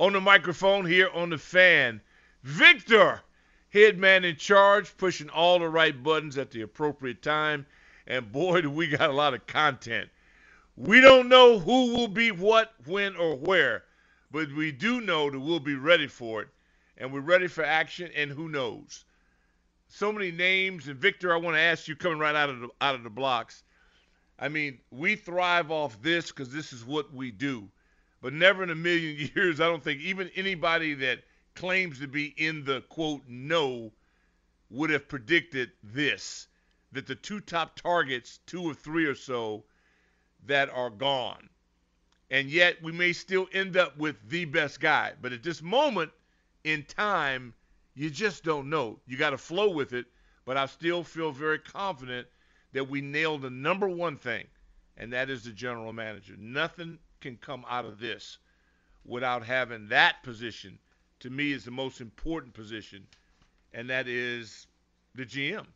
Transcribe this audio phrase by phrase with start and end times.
[0.00, 2.00] on the microphone here on the fan.
[2.42, 3.20] Victor,
[3.68, 7.66] head man in charge, pushing all the right buttons at the appropriate time.
[8.06, 10.08] And boy, do we got a lot of content.
[10.74, 13.84] We don't know who will be what, when, or where,
[14.30, 16.48] but we do know that we'll be ready for it.
[16.96, 19.04] And we're ready for action, and who knows?
[19.88, 20.88] So many names.
[20.88, 23.10] And Victor, I want to ask you, coming right out of the, out of the
[23.10, 23.64] blocks,
[24.38, 27.68] I mean, we thrive off this because this is what we do.
[28.20, 32.26] But never in a million years, I don't think even anybody that claims to be
[32.36, 33.92] in the quote no
[34.70, 36.46] would have predicted this
[36.92, 39.64] that the two top targets, two or three or so,
[40.46, 41.48] that are gone.
[42.30, 45.12] And yet we may still end up with the best guy.
[45.20, 46.10] But at this moment
[46.64, 47.54] in time,
[47.94, 48.98] you just don't know.
[49.06, 50.06] You got to flow with it.
[50.44, 52.26] But I still feel very confident
[52.72, 54.46] that we nailed the number one thing,
[54.96, 56.34] and that is the general manager.
[56.38, 58.38] Nothing can come out of this
[59.04, 60.78] without having that position.
[61.20, 63.06] To me, is the most important position,
[63.74, 64.66] and that is
[65.14, 65.66] the GM.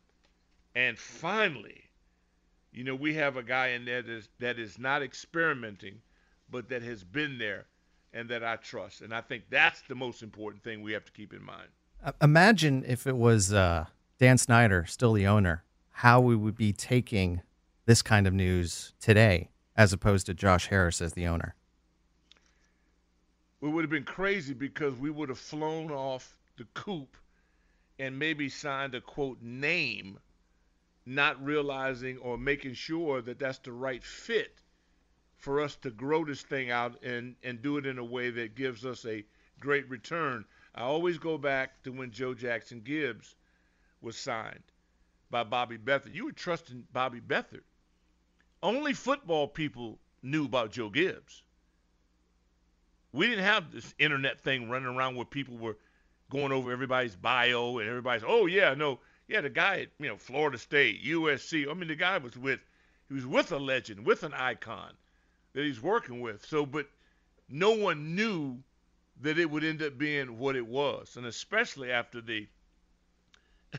[0.73, 1.83] And finally,
[2.71, 6.01] you know, we have a guy in there that is, that is not experimenting,
[6.49, 7.65] but that has been there
[8.13, 9.01] and that I trust.
[9.01, 11.67] And I think that's the most important thing we have to keep in mind.
[12.21, 13.85] Imagine if it was uh,
[14.19, 17.41] Dan Snyder, still the owner, how we would be taking
[17.85, 21.55] this kind of news today as opposed to Josh Harris as the owner.
[23.61, 27.17] It would have been crazy because we would have flown off the coop
[27.97, 30.19] and maybe signed a quote name,
[31.05, 34.61] not realizing or making sure that that's the right fit
[35.37, 38.55] for us to grow this thing out and, and do it in a way that
[38.55, 39.23] gives us a
[39.59, 40.45] great return.
[40.73, 43.35] I always go back to when Joe Jackson Gibbs
[44.01, 44.63] was signed
[45.29, 46.13] by Bobby Beathard.
[46.13, 47.63] You were trusting Bobby Beathard.
[48.65, 51.43] Only football people knew about Joe Gibbs.
[53.11, 55.77] We didn't have this internet thing running around where people were
[56.31, 60.17] going over everybody's bio and everybody's, oh yeah, no, yeah, the guy at you know
[60.17, 61.69] Florida State, USC.
[61.69, 62.59] I mean, the guy was with,
[63.07, 64.93] he was with a legend, with an icon
[65.53, 66.43] that he's working with.
[66.43, 66.89] So, but
[67.47, 68.57] no one knew
[69.21, 72.47] that it would end up being what it was, and especially after the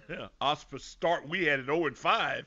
[0.41, 2.47] auspicious start we had at 0 and 5.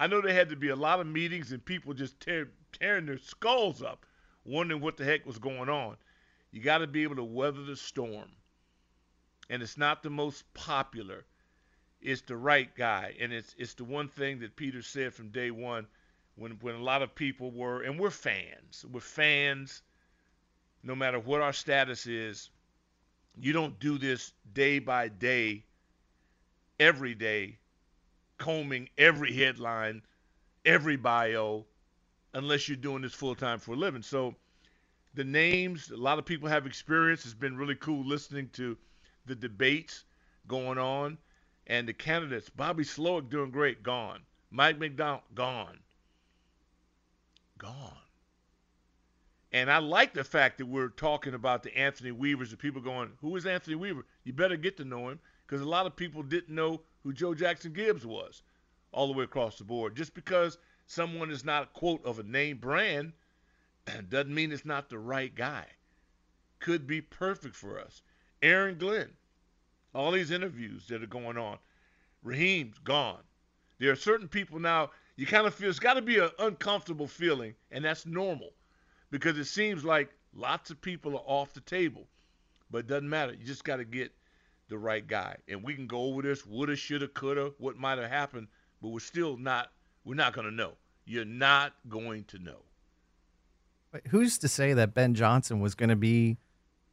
[0.00, 3.04] I know there had to be a lot of meetings and people just tear, tearing
[3.04, 4.06] their skulls up,
[4.46, 5.98] wondering what the heck was going on.
[6.52, 8.30] You got to be able to weather the storm.
[9.50, 11.26] And it's not the most popular.
[12.00, 13.14] It's the right guy.
[13.20, 15.86] And it's it's the one thing that Peter said from day one
[16.34, 18.86] when when a lot of people were and we're fans.
[18.90, 19.82] We're fans
[20.82, 22.48] no matter what our status is.
[23.38, 25.66] You don't do this day by day
[26.78, 27.58] every day,
[28.40, 30.02] combing every headline,
[30.64, 31.64] every bio,
[32.34, 34.02] unless you're doing this full time for a living.
[34.02, 34.34] So
[35.14, 37.24] the names, a lot of people have experience.
[37.24, 38.76] It's been really cool listening to
[39.26, 40.04] the debates
[40.48, 41.18] going on.
[41.66, 44.22] And the candidates, Bobby Slowik doing great, gone.
[44.50, 45.78] Mike Macdonald, gone.
[47.58, 47.92] Gone.
[49.52, 53.10] And I like the fact that we're talking about the Anthony Weavers and people going,
[53.20, 54.06] who is Anthony Weaver?
[54.24, 57.34] You better get to know him because a lot of people didn't know who Joe
[57.34, 58.42] Jackson Gibbs was
[58.92, 59.96] all the way across the board.
[59.96, 63.12] Just because someone is not, a quote, of a name brand
[64.08, 65.66] doesn't mean it's not the right guy.
[66.58, 68.02] Could be perfect for us.
[68.42, 69.10] Aaron Glenn,
[69.94, 71.58] all these interviews that are going on.
[72.22, 73.22] Raheem's gone.
[73.78, 77.06] There are certain people now, you kind of feel it's got to be an uncomfortable
[77.06, 78.50] feeling, and that's normal
[79.10, 82.06] because it seems like lots of people are off the table.
[82.70, 83.32] But it doesn't matter.
[83.32, 84.12] You just got to get
[84.70, 85.36] the right guy.
[85.48, 88.48] And we can go over this woulda, shoulda, coulda, what might have happened,
[88.80, 89.70] but we're still not
[90.04, 90.72] we're not going to know.
[91.04, 92.60] You're not going to know.
[93.92, 96.38] But who's to say that Ben Johnson was going to be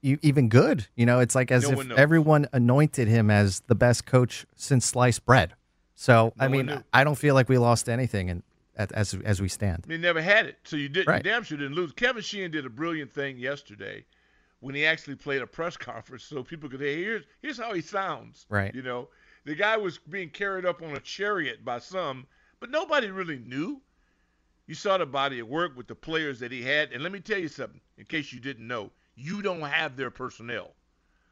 [0.02, 0.88] even good?
[0.96, 4.86] You know, it's like as no if everyone anointed him as the best coach since
[4.86, 5.54] sliced bread.
[5.96, 6.84] So No I mean.
[6.92, 8.44] I don't feel like we lost anything, and
[8.76, 9.86] as as we stand.
[9.88, 11.08] They never had it, so you didn't.
[11.08, 11.24] Right.
[11.24, 11.92] You damn sure didn't lose.
[11.94, 14.06] Kevin Sheehan did a brilliant thing yesterday
[14.60, 16.96] when he actually played a press conference, so people could hear.
[16.96, 18.46] Here's here's how he sounds.
[18.50, 18.74] Right.
[18.74, 19.10] You know,
[19.46, 22.28] the guy was being carried up on a chariot by some,
[22.60, 23.82] but nobody really knew.
[24.66, 27.22] You saw the body of work with the players that he had, and let me
[27.22, 27.80] tell you something.
[27.98, 30.74] In case you didn't know, you don't have their personnel.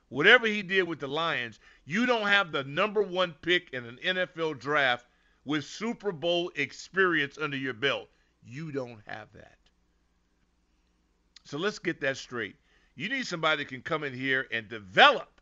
[0.08, 4.00] Whatever he did with the Lions, you don't have the number one pick in an
[4.04, 5.08] NFL draft
[5.44, 8.10] with Super Bowl experience under your belt.
[8.44, 9.58] You don't have that.
[11.44, 12.56] So let's get that straight.
[12.96, 15.42] You need somebody that can come in here and develop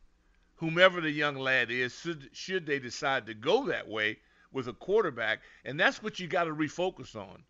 [0.55, 4.17] whomever the young lad is, should, should they decide to go that way
[4.51, 5.41] with a quarterback.
[5.65, 7.43] And that's what you got to refocus on.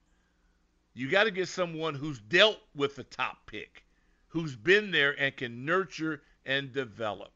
[0.94, 3.84] You got to get someone who's dealt with the top pick,
[4.28, 7.32] who's been there and can nurture and develop.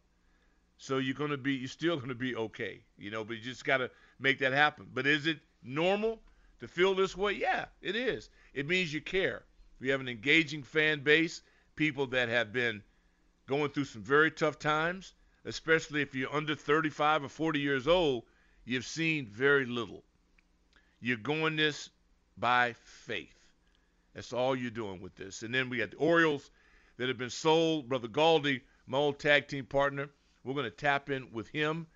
[0.78, 3.44] So you're going to be, you're still going to be okay, you know, but you
[3.44, 4.88] just got to make that happen.
[4.94, 6.20] But is it normal
[6.60, 7.34] to feel this way?
[7.34, 8.30] Yeah, it is.
[8.54, 9.44] It means you care.
[9.80, 11.42] We have an engaging fan base,
[11.78, 12.84] people that have been
[13.48, 15.14] going through some very tough times,
[15.46, 18.24] especially if you're under 35 or 40 years old,
[18.66, 20.04] you've seen very little.
[21.00, 21.90] You're going this
[22.38, 23.34] by faith.
[24.14, 25.44] That's all you're doing with this.
[25.44, 26.50] And then we got the Orioles
[26.98, 27.88] that have been sold.
[27.88, 30.10] Brother Galdi, my old tag team partner,
[30.44, 31.88] we're going to tap in with him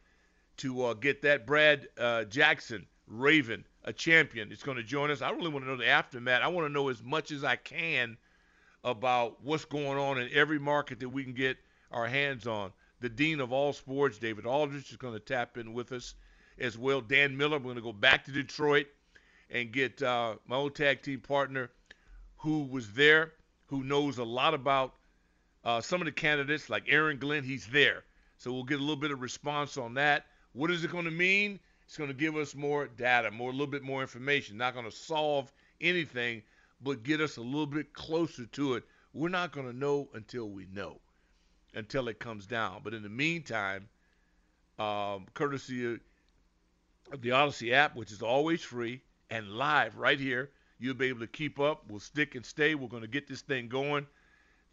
[0.58, 1.48] to uh, get that.
[1.48, 5.22] Brad uh, Jackson, Raven, a champion, is going to join us.
[5.22, 6.44] I really want to know the aftermath.
[6.44, 8.18] I want to know as much as I can
[8.84, 11.58] about what's going on in every market that we can get
[11.92, 12.72] our hands on.
[13.00, 16.16] The dean of all sports, David Aldridge, is going to tap in with us
[16.60, 17.02] as well.
[17.02, 18.88] Dan Miller, we're going to go back to Detroit
[19.50, 21.70] and get uh, my old tag team partner
[22.38, 23.34] who was there,
[23.68, 24.94] who knows a lot about
[25.64, 27.44] uh, some of the candidates, like Aaron Glenn.
[27.44, 28.04] He's there.
[28.38, 30.26] So we'll get a little bit of response on that.
[30.54, 31.60] What is it going to mean?
[31.86, 34.58] It's going to give us more data, more a little bit more information.
[34.58, 36.42] Not going to solve anything,
[36.84, 38.84] but get us a little bit closer to it.
[39.14, 41.00] We're not going to know until we know,
[41.76, 42.82] until it comes down.
[42.84, 43.88] But in the meantime,
[44.80, 46.00] um, courtesy of,
[47.20, 50.50] the Audacy app, which is always free and live right here,
[50.80, 51.84] you'll be able to keep up.
[51.90, 52.74] We'll stick and stay.
[52.74, 54.08] We're going to get this thing going.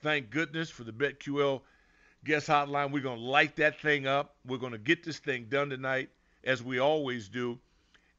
[0.02, 1.62] Thank goodness for the BetQL
[2.24, 2.92] guest hotline.
[2.92, 4.36] We're going to light that thing up.
[4.46, 6.10] We're going to get this thing done tonight,
[6.44, 7.58] as we always do.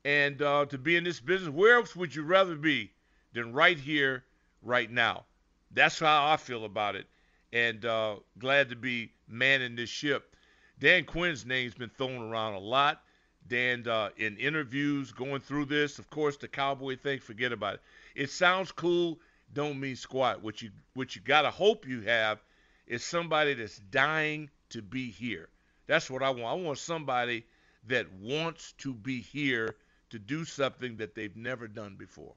[0.04, 2.92] And uh, to be in this business, where else would you rather be
[3.34, 4.24] than right here,
[4.62, 5.26] right now?
[5.72, 7.08] That's how I feel about it.
[7.52, 10.36] And uh, glad to be manning this ship.
[10.80, 13.02] Dan Quinn's name's been thrown around a lot.
[13.48, 17.82] Dan, uh, in interviews, going through this, of course, the cowboy thing, forget about it.
[18.16, 19.20] It sounds cool,
[19.54, 20.44] don't mean squat.
[20.44, 22.40] What you what you gotta hope you have
[22.86, 25.50] is somebody that's dying to be here.
[25.88, 26.46] That's what I want.
[26.46, 27.46] I want somebody
[27.88, 29.76] that wants to be here
[30.12, 32.34] to do something that they've never done before.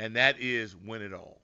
[0.00, 1.42] And that is win it all.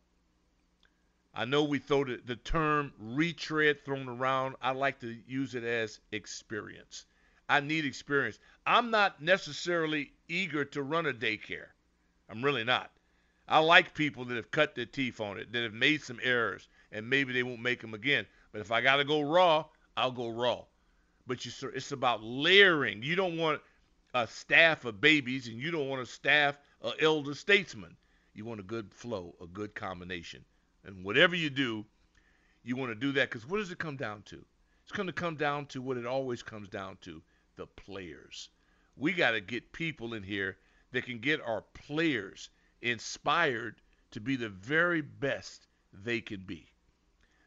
[1.34, 4.56] I know we throw the, the term retread thrown around.
[4.62, 7.04] I like to use it as experience.
[7.50, 8.38] I need experience.
[8.66, 11.66] I'm not necessarily eager to run a daycare.
[12.30, 12.90] I'm really not.
[13.46, 16.66] I like people that have cut their teeth on it, that have made some errors,
[16.92, 18.24] and maybe they won't make them again.
[18.52, 19.66] But if I got to go raw,
[19.98, 20.64] I'll go raw.
[21.26, 23.02] But you, it's about layering.
[23.02, 23.60] You don't want
[24.14, 27.94] a staff of babies, and you don't want a staff of elder statesmen.
[28.36, 30.44] You want a good flow, a good combination.
[30.84, 31.86] And whatever you do,
[32.62, 34.44] you want to do that because what does it come down to?
[34.82, 37.22] It's going to come down to what it always comes down to
[37.56, 38.50] the players.
[38.94, 40.58] We got to get people in here
[40.92, 42.50] that can get our players
[42.82, 46.66] inspired to be the very best they can be.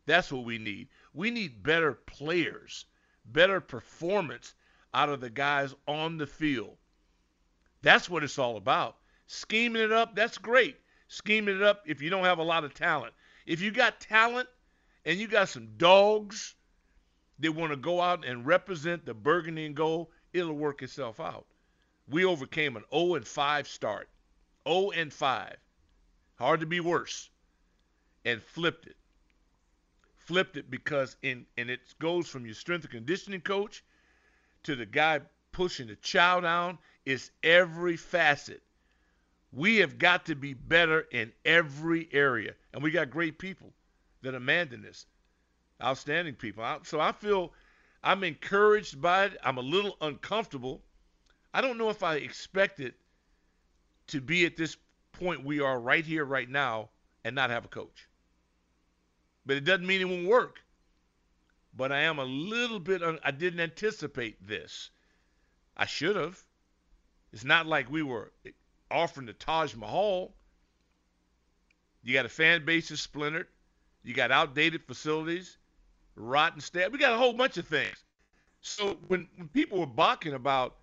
[0.07, 0.89] That's what we need.
[1.13, 2.85] We need better players,
[3.25, 4.55] better performance
[4.91, 6.77] out of the guys on the field.
[7.83, 8.97] That's what it's all about.
[9.31, 10.75] Scheming it up, that's great.
[11.07, 13.13] Scheming it up if you don't have a lot of talent.
[13.45, 14.49] If you got talent
[15.05, 16.55] and you got some dogs
[17.37, 21.45] that want to go out and represent the burgundy and gold, it'll work itself out.
[22.09, 24.09] We overcame an 0 and 5 start.
[24.67, 25.57] 0 and 5.
[26.39, 27.29] Hard to be worse.
[28.25, 28.97] And flipped it.
[30.17, 33.83] Flipped it because in and it goes from your strength and conditioning coach
[34.63, 35.21] to the guy
[35.51, 36.79] pushing the chow down.
[37.05, 38.63] It's every facet.
[39.51, 42.53] We have got to be better in every area.
[42.73, 43.73] And we got great people
[44.21, 45.05] that are manning this.
[45.81, 46.63] Outstanding people.
[46.83, 47.53] So I feel
[48.03, 49.37] I'm encouraged by it.
[49.43, 50.83] I'm a little uncomfortable.
[51.53, 52.93] I don't know if I expected
[54.07, 54.77] to be at this
[55.13, 56.89] point we are right here, right now,
[57.23, 58.07] and not have a coach.
[59.45, 60.59] But it doesn't mean it won't work.
[61.75, 64.91] But I am a little bit, un- I didn't anticipate this.
[65.77, 66.43] I should have.
[67.31, 68.31] It's not like we were
[68.91, 70.33] offering the Taj Mahal.
[72.03, 73.47] You got a fan base that's splintered.
[74.03, 75.57] You got outdated facilities,
[76.15, 76.91] rotten staff.
[76.91, 77.95] We got a whole bunch of things.
[78.61, 80.75] So when, when people were balking about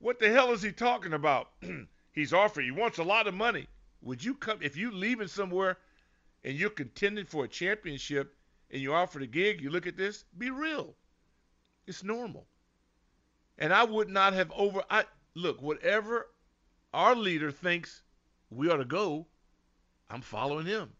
[0.00, 1.50] what the hell is he talking about?
[2.12, 2.66] He's offering.
[2.66, 3.66] He wants a lot of money.
[4.02, 5.78] Would you come if you leaving somewhere
[6.44, 8.34] and you're contending for a championship
[8.70, 9.60] and you offer the gig?
[9.60, 10.24] You look at this.
[10.36, 10.94] Be real.
[11.86, 12.46] It's normal.
[13.58, 14.82] And I would not have over.
[14.90, 16.28] I look whatever
[16.92, 18.02] our leader thinks
[18.50, 19.26] we ought to go.
[20.10, 20.92] I'm following him.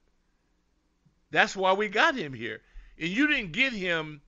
[1.31, 2.61] That's why we got him here.
[2.99, 4.21] And you didn't get him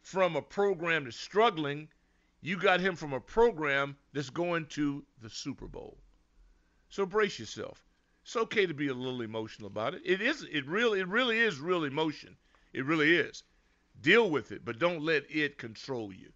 [0.00, 1.88] from a program that's struggling.
[2.40, 5.98] You got him from a program that's going to the Super Bowl.
[6.88, 7.84] So brace yourself.
[8.22, 10.02] It's okay to be a little emotional about it.
[10.04, 12.36] It is it really it really is real emotion.
[12.72, 13.42] It really is.
[14.00, 16.32] Deal with it, but don't let it control you.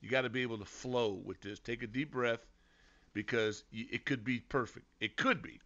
[0.00, 1.60] You got to be able to flow with this.
[1.60, 2.44] Take a deep breath
[3.14, 4.86] because it could be perfect.
[5.00, 5.60] It could be.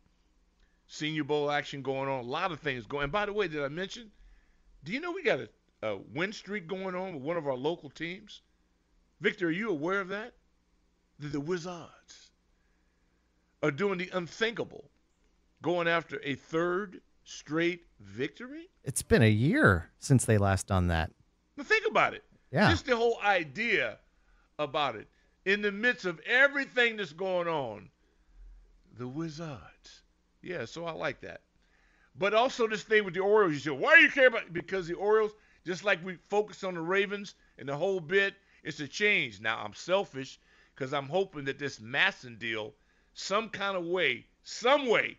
[0.87, 3.05] Senior Bowl action going on, a lot of things going.
[3.05, 4.11] And by the way, did I mention?
[4.85, 5.49] Do you know we got a,
[5.83, 8.43] a win streak going on with one of our local teams?
[9.21, 10.35] Victor, are you aware of that?
[11.19, 12.31] The, the Wizards
[13.63, 14.85] are doing the unthinkable,
[15.63, 18.69] going after a third straight victory.
[18.85, 21.11] It's been a year since they last done that.
[21.57, 22.25] Now think about it.
[22.51, 22.71] Yeah.
[22.71, 23.99] Just the whole idea
[24.59, 25.09] about it.
[25.49, 27.89] In the midst of everything that's going on,
[28.99, 30.03] the Wizards.
[30.43, 31.41] Yeah, so I like that.
[32.15, 34.87] But also this thing with the Orioles, you say, why do you care about because
[34.87, 35.33] the Orioles,
[35.65, 39.41] just like we focus on the Ravens and the whole bit, it's a change.
[39.41, 40.39] Now I'm selfish
[40.75, 42.75] because I'm hoping that this MASN deal,
[43.15, 45.17] some kind of way, some way,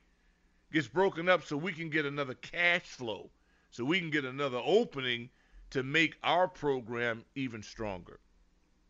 [0.72, 3.32] gets broken up so we can get another cash flow,
[3.72, 5.32] so we can get another opening
[5.72, 8.20] to make our program even stronger.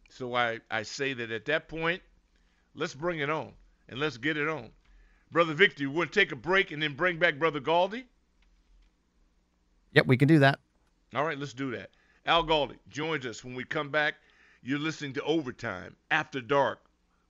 [0.10, 2.02] So I, I say that at that point,
[2.76, 3.54] let's bring it on
[3.88, 4.70] and let's get it on.
[5.32, 8.04] Brother Victor, you want to take a break and then bring back Brother Galdi?
[9.94, 10.60] Yep, we can do that.
[11.14, 11.92] All right, let's do that.
[12.26, 14.16] Al Galdi joins us when we come back.
[14.62, 16.80] You're listening to Overtime After Dark,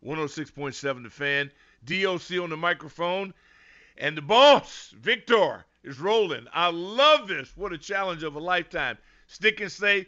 [0.04, 1.52] 106.7 The Fan,
[1.86, 3.34] DOC on the microphone,
[3.98, 6.48] and the boss, Victor, is rolling.
[6.54, 7.52] I love this.
[7.56, 8.98] What a challenge of a lifetime.
[9.28, 10.08] Stick and say,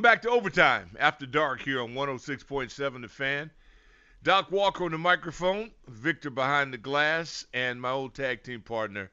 [0.00, 3.50] Welcome back to Overtime After Dark here on 106.7 The Fan.
[4.22, 9.10] Doc Walker on the microphone, Victor behind the glass, and my old tag team partner,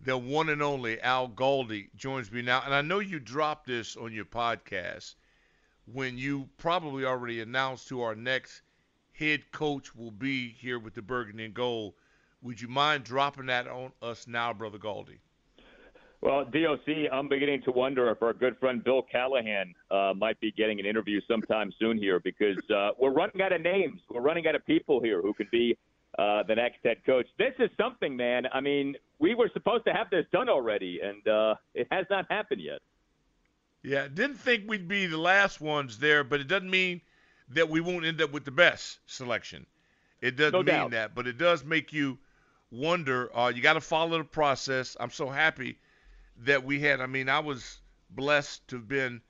[0.00, 2.62] the one and only Al Galdi, joins me now.
[2.64, 5.16] And I know you dropped this on your podcast
[5.84, 8.62] when you probably already announced who our next
[9.12, 11.92] head coach will be here with the Burgundy and Gold.
[12.40, 15.18] Would you mind dropping that on us now, Brother Galdi?
[16.26, 20.50] Well, DOC, I'm beginning to wonder if our good friend Bill Callahan uh, might be
[20.50, 24.00] getting an interview sometime soon here because uh, we're running out of names.
[24.10, 25.78] We're running out of people here who could be
[26.18, 27.28] uh, the next head coach.
[27.38, 28.42] This is something, man.
[28.52, 32.26] I mean, we were supposed to have this done already, and uh, it has not
[32.28, 32.80] happened yet.
[33.84, 37.02] Yeah, didn't think we'd be the last ones there, but it doesn't mean
[37.50, 39.64] that we won't end up with the best selection.
[40.20, 40.90] It doesn't no mean doubt.
[40.90, 42.18] that, but it does make you
[42.72, 43.30] wonder.
[43.32, 44.96] Uh, you got to follow the process.
[44.98, 45.78] I'm so happy
[46.44, 47.00] that we had.
[47.00, 47.78] I mean, I was
[48.10, 49.20] blessed to have been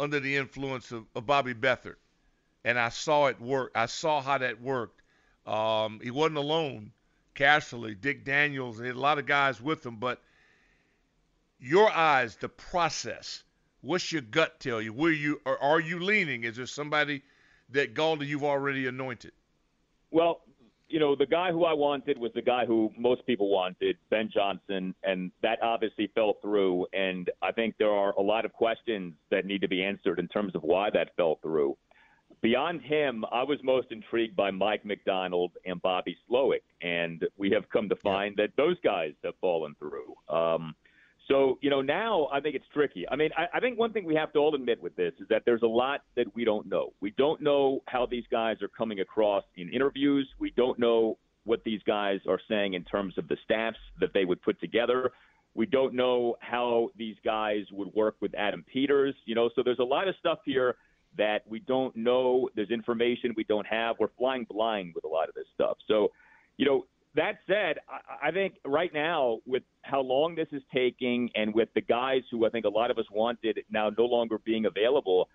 [0.00, 1.96] under the influence of, of Bobby Beathard,
[2.64, 3.72] and I saw it work.
[3.74, 5.02] I saw how that worked.
[5.46, 6.92] Um, he wasn't alone.
[7.34, 10.20] Casserly, Dick Daniels, had a lot of guys with him, but
[11.60, 13.44] your eyes, the process.
[13.80, 14.92] What's your gut tell you?
[14.92, 16.42] Where you are you leaning?
[16.42, 17.22] Is there somebody
[17.70, 19.32] that Galdi you've already anointed?
[20.10, 20.40] Well,
[20.88, 24.30] you know, the guy who I wanted was the guy who most people wanted, Ben
[24.32, 26.86] Johnson, and that obviously fell through.
[26.92, 30.28] And I think there are a lot of questions that need to be answered in
[30.28, 31.76] terms of why that fell through.
[32.40, 37.68] Beyond him, I was most intrigued by Mike Macdonald and Bobby Slowik, and we have
[37.70, 40.14] come to find that those guys have fallen through.
[40.28, 40.74] Um,
[41.28, 43.06] so, you know, now I think it's tricky.
[43.10, 45.28] I mean, I, I think one thing we have to all admit with this is
[45.28, 46.92] that there's a lot that we don't know.
[47.00, 50.28] We don't know how these guys are coming across in interviews.
[50.38, 54.24] We don't know what these guys are saying in terms of the staffs that they
[54.24, 55.10] would put together.
[55.54, 59.78] We don't know how these guys would work with Adam Peters, you know, so there's
[59.80, 60.76] a lot of stuff here
[61.16, 62.48] that we don't know.
[62.54, 63.96] There's information we don't have.
[63.98, 65.78] We're flying blind with a lot of this stuff.
[65.88, 66.12] So,
[66.58, 66.86] you know,
[67.18, 67.78] that said,
[68.22, 72.46] I, think right now, with how long this is taking and with the guys who
[72.46, 75.28] I think a lot of us wanted now no longer being available,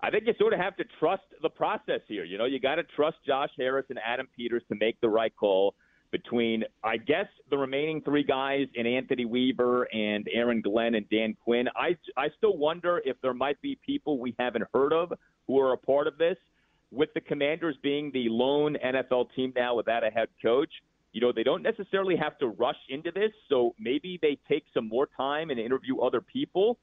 [0.00, 2.24] I think you sort of have to trust the process here.
[2.24, 5.34] You know, you got to trust Josh Harris and Adam Peters to make the right
[5.36, 5.74] call
[6.10, 11.36] between, I guess, the remaining three guys in Anthony Weaver and Aaron Glenn and Dan
[11.42, 11.68] Quinn.
[11.76, 15.12] I, I still wonder if there might be people we haven't heard of
[15.46, 16.36] who are a part of this.
[16.92, 20.70] With the Commanders being the lone NFL team now without a head coach,
[21.16, 24.86] you know, they don't necessarily have to rush into this, so maybe they take some
[24.86, 26.76] more time and interview other people.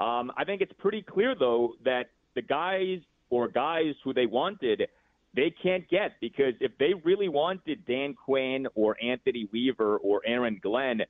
[0.00, 2.98] Um, I think it's pretty clear, though, that the guys
[3.30, 4.88] or guys who they wanted,
[5.36, 10.58] they can't get because if they really wanted Dan Quinn or Anthony Weaver or Aaron
[10.60, 11.02] Glenn,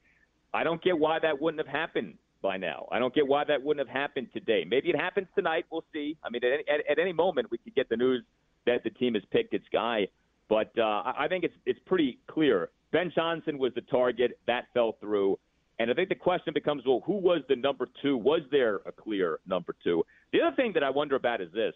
[0.53, 2.87] I don't get why that wouldn't have happened by now.
[2.93, 4.67] I don't get why that wouldn't have happened today.
[4.69, 5.65] Maybe it happens tonight.
[5.73, 6.19] We'll see.
[6.23, 8.23] I mean, at, at, at any moment, we could get the news
[8.66, 10.09] that the team has picked its guy.
[10.49, 12.71] But uh, I think it's it's pretty clear.
[12.93, 15.39] Ben Johnson was the target that fell through,
[15.79, 18.17] and I think the question becomes, well, who was the number two?
[18.17, 20.05] Was there a clear number two?
[20.33, 21.75] The other thing that I wonder about is this: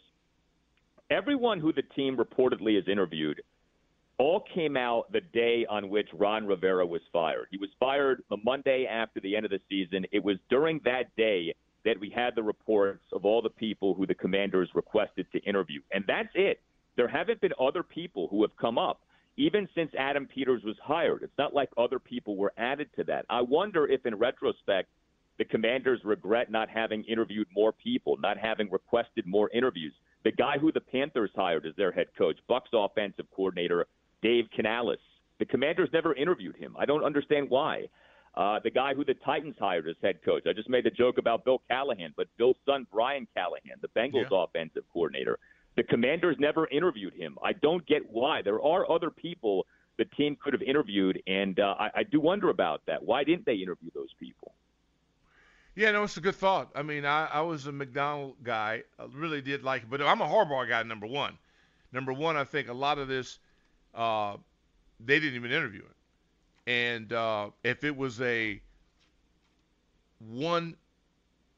[1.10, 3.42] everyone who the team reportedly has interviewed
[4.18, 7.48] all came out the day on which Ron Rivera was fired.
[7.50, 10.06] He was fired the Monday after the end of the season.
[10.12, 11.54] It was during that day
[11.84, 15.80] that we had the reports of all the people who the commanders requested to interview.
[15.92, 16.60] And that's it.
[16.96, 19.00] There haven't been other people who have come up,
[19.36, 21.22] even since Adam Peters was hired.
[21.22, 23.24] It's not like other people were added to that.
[23.30, 24.88] I wonder if, in retrospect,
[25.38, 29.94] the commanders regret not having interviewed more people, not having requested more interviews.
[30.24, 33.86] The guy who the Panthers hired as their head coach, Bucks offensive coordinator,
[34.22, 34.98] Dave Canales.
[35.38, 36.76] The commanders never interviewed him.
[36.78, 37.88] I don't understand why.
[38.34, 40.44] Uh, the guy who the Titans hired as head coach.
[40.46, 44.30] I just made the joke about Bill Callahan, but Bill's son, Brian Callahan, the Bengals
[44.30, 44.44] yeah.
[44.44, 45.38] offensive coordinator.
[45.74, 47.38] The commanders never interviewed him.
[47.42, 48.42] I don't get why.
[48.42, 52.50] There are other people the team could have interviewed, and uh, I, I do wonder
[52.50, 53.02] about that.
[53.02, 54.52] Why didn't they interview those people?
[55.74, 56.70] Yeah, no, it's a good thought.
[56.74, 58.82] I mean, I, I was a Macdonald guy.
[58.98, 61.38] I really did like it, but I'm a Harbaugh guy, number one.
[61.92, 63.38] Number one, I think a lot of this,
[63.94, 64.36] uh,
[65.00, 65.94] they didn't even interview him.
[66.66, 68.60] And uh, if it was a
[70.30, 70.76] one,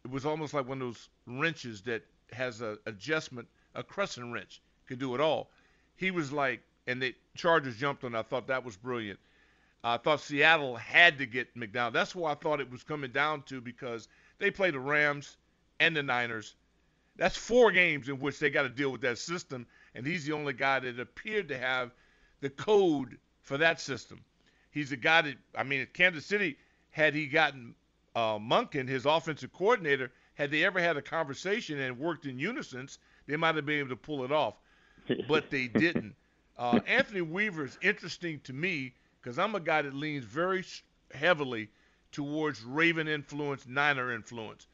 [0.05, 4.61] it was almost like one of those wrenches that has an adjustment– a crescent wrench
[4.87, 5.51] could do it all.
[5.97, 8.15] He was like, and the Chargers jumped on.
[8.15, 9.19] I thought that was brilliant.
[9.83, 11.95] I thought Seattle had to get Macdonald.
[11.95, 14.09] That's what I thought it was coming down to because
[14.39, 15.37] they play the Rams
[15.79, 16.55] and the Niners.
[17.17, 20.33] That's four games in which they got to deal with that system, and he's the
[20.33, 21.93] only guy that appeared to have
[22.41, 24.21] the code for that system.
[24.71, 26.57] He's a guy that, I mean, at Kansas City,
[26.91, 27.75] had he gotten
[28.17, 32.89] uh, Monken, his offensive coordinator, had they ever had a conversation and worked in unison,
[33.27, 34.55] they might have been able to pull it off,
[35.29, 36.15] but they didn't.
[36.57, 40.65] Uh, Anthony Weaver is interesting to me because I'm a guy that leans very
[41.13, 41.69] heavily
[42.13, 44.67] towards Raven influence, Niner influence.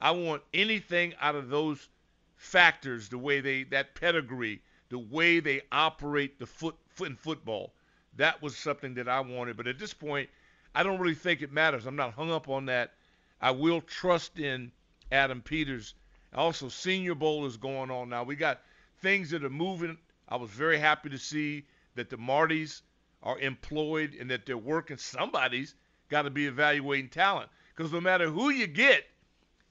[0.00, 1.88] I want anything out of those
[2.36, 7.74] factors, the way they that pedigree, the way they operate the foot, foot in football.
[8.16, 9.56] That was something that I wanted.
[9.56, 10.28] But at this point,
[10.74, 11.86] I don't really think it matters.
[11.86, 12.94] I'm not hung up on that.
[13.40, 14.72] I will trust in
[15.12, 15.94] Adam Peters
[16.34, 18.22] also, Senior Bowl is going on now.
[18.22, 18.60] We got
[19.00, 19.98] things that are moving.
[20.28, 21.64] I was very happy to see
[21.96, 22.82] that the Martys
[23.22, 24.96] are employed and that they're working.
[24.96, 25.74] Somebody's
[26.08, 29.04] got to be evaluating talent because no matter who you get,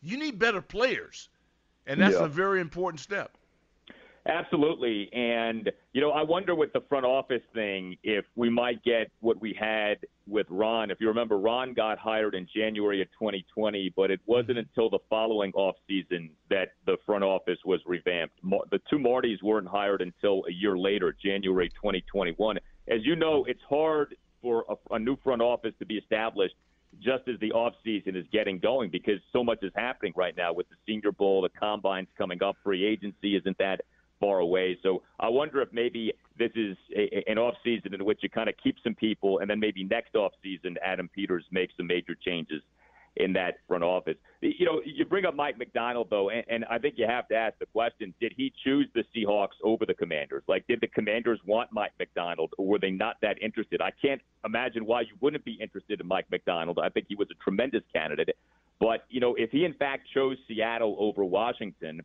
[0.01, 1.29] you need better players,
[1.87, 2.25] and that's yeah.
[2.25, 3.37] a very important step.
[4.27, 5.09] Absolutely.
[5.13, 9.39] And, you know, I wonder with the front office thing if we might get what
[9.41, 10.91] we had with Ron.
[10.91, 14.59] If you remember, Ron got hired in January of 2020, but it wasn't mm-hmm.
[14.59, 18.35] until the following offseason that the front office was revamped.
[18.71, 22.57] The two Martys weren't hired until a year later, January 2021.
[22.87, 26.55] As you know, it's hard for a, a new front office to be established
[26.99, 30.67] just as the offseason is getting going because so much is happening right now with
[30.69, 33.81] the Senior Bowl, the combines coming up, free agency isn't that–
[34.19, 34.77] far away.
[34.83, 38.49] So I wonder if maybe this is a, an off season in which you kind
[38.49, 42.15] of keep some people, and then maybe next off season Adam Peters makes some major
[42.15, 42.61] changes
[43.15, 44.15] in that front office.
[44.41, 47.35] You know, you bring up Mike Macdonald though, and, and I think you have to
[47.35, 50.43] ask the question: Did he choose the Seahawks over the Commanders?
[50.47, 53.81] Like, did the Commanders want Mike Macdonald, or were they not that interested?
[53.81, 56.79] I can't imagine why you wouldn't be interested in Mike Macdonald.
[56.81, 58.37] I think he was a tremendous candidate.
[58.79, 62.01] But you know, if he in fact chose Seattle over Washington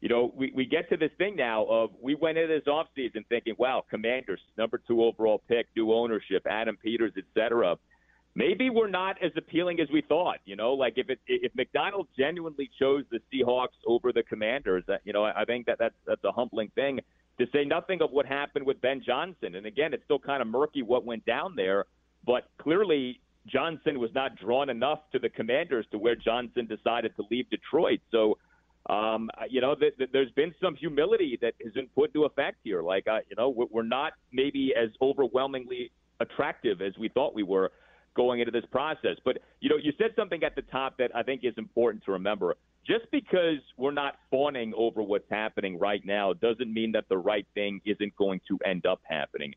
[0.00, 3.26] you know, we, we get to this thing now of we went into this offseason
[3.28, 7.76] thinking, wow, Commanders, number two overall pick, new ownership, Adam Peters, et cetera.
[8.34, 10.38] Maybe we're not as appealing as we thought.
[10.44, 15.12] You know, like if it, if Macdonald genuinely chose the Seahawks over the Commanders, you
[15.12, 17.00] know, I think that that's that's a humbling thing.
[17.38, 20.48] To say nothing of what happened with Ben Johnson, and again, it's still kind of
[20.48, 21.86] murky what went down there.
[22.24, 27.24] But clearly, Johnson was not drawn enough to the Commanders to where Johnson decided to
[27.30, 28.00] leave Detroit.
[28.10, 28.38] So
[28.88, 32.58] um, you know, th- th- there's been some humility that has been put into effect
[32.64, 32.82] here.
[32.82, 35.90] Like, uh, you know, we're not maybe as overwhelmingly
[36.20, 37.70] attractive as we thought we were
[38.16, 39.16] going into this process.
[39.24, 42.12] But, you know, you said something at the top that I think is important to
[42.12, 42.56] remember.
[42.86, 47.46] Just because we're not fawning over what's happening right now doesn't mean that the right
[47.54, 49.54] thing isn't going to end up happening.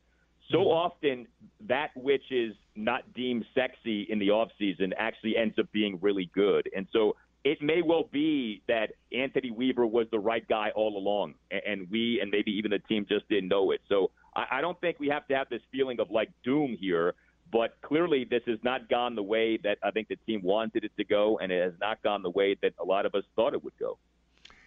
[0.50, 0.68] So mm-hmm.
[0.68, 1.26] often,
[1.66, 6.68] that which is not deemed sexy in the offseason actually ends up being really good.
[6.76, 11.34] And so it may well be that Anthony Weaver was the right guy all along,
[11.50, 13.82] and we and maybe even the team just didn't know it.
[13.88, 17.14] So I don't think we have to have this feeling of like doom here,
[17.52, 20.92] but clearly this has not gone the way that I think the team wanted it
[20.96, 23.52] to go, and it has not gone the way that a lot of us thought
[23.52, 23.98] it would go.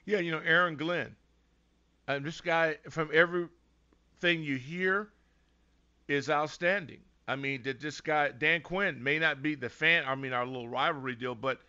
[0.05, 1.15] Yeah, you know, Aaron Glenn,
[2.07, 5.09] and this guy from everything you hear
[6.07, 6.99] is outstanding.
[7.27, 10.05] I mean, that this guy Dan Quinn may not be the fan.
[10.07, 11.59] I mean, our little rivalry deal, but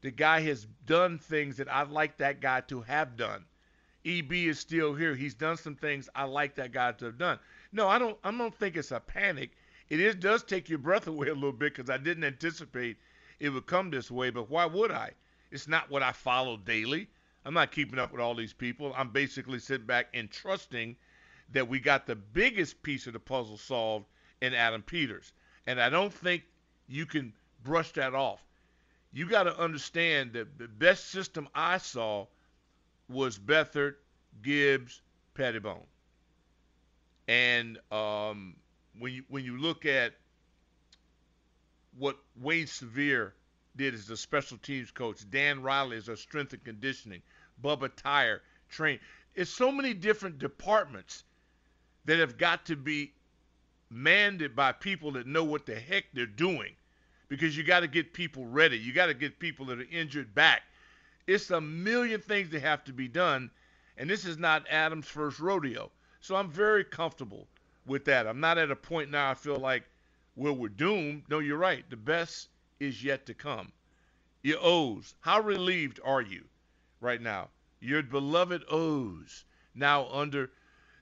[0.00, 3.44] the guy has done things that I'd like that guy to have done.
[4.04, 5.14] EB is still here.
[5.14, 7.40] He's done some things I like that guy to have done.
[7.72, 8.16] No, I don't.
[8.22, 9.50] I don't think it's a panic.
[9.88, 12.96] It is does take your breath away a little bit because I didn't anticipate
[13.40, 14.30] it would come this way.
[14.30, 15.12] But why would I?
[15.50, 17.08] It's not what I follow daily.
[17.44, 18.94] I'm not keeping up with all these people.
[18.96, 20.96] I'm basically sitting back and trusting
[21.50, 24.06] that we got the biggest piece of the puzzle solved
[24.42, 25.32] in Adam Peters.
[25.66, 26.44] And I don't think
[26.86, 27.32] you can
[27.64, 28.47] brush that off
[29.18, 32.26] you got to understand that the best system I saw
[33.08, 33.94] was Beathard,
[34.42, 35.00] Gibbs,
[35.34, 35.82] Petitbon.
[37.26, 38.54] And um,
[38.96, 40.12] when you when you look at
[41.98, 43.34] what Wayne Sevier
[43.74, 47.20] did as a special teams coach, Dan Riley as a strength and conditioning,
[47.62, 49.00] Bubba Tyer train.
[49.34, 51.24] It's so many different departments
[52.04, 53.12] that have got to be
[53.90, 56.76] manned by people that know what the heck they're doing
[57.28, 58.78] because you got to get people ready.
[58.78, 60.62] You got to get people that are injured back.
[61.26, 63.50] It's a million things that have to be done,
[63.96, 65.90] and this is not Adam's first rodeo.
[66.20, 67.46] So I'm very comfortable
[67.86, 68.26] with that.
[68.26, 69.84] I'm not at a point now I feel like,
[70.36, 71.24] well, we're doomed.
[71.28, 71.88] No, you're right.
[71.90, 72.48] The best
[72.80, 73.72] is yet to come.
[74.42, 76.44] Your O's, how relieved are you
[77.00, 77.48] right now?
[77.80, 80.50] Your beloved O's now under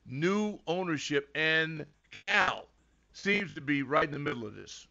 [0.06, 1.86] new ownership, and
[2.26, 2.66] Cal
[3.12, 4.86] seems to be right in the middle of this.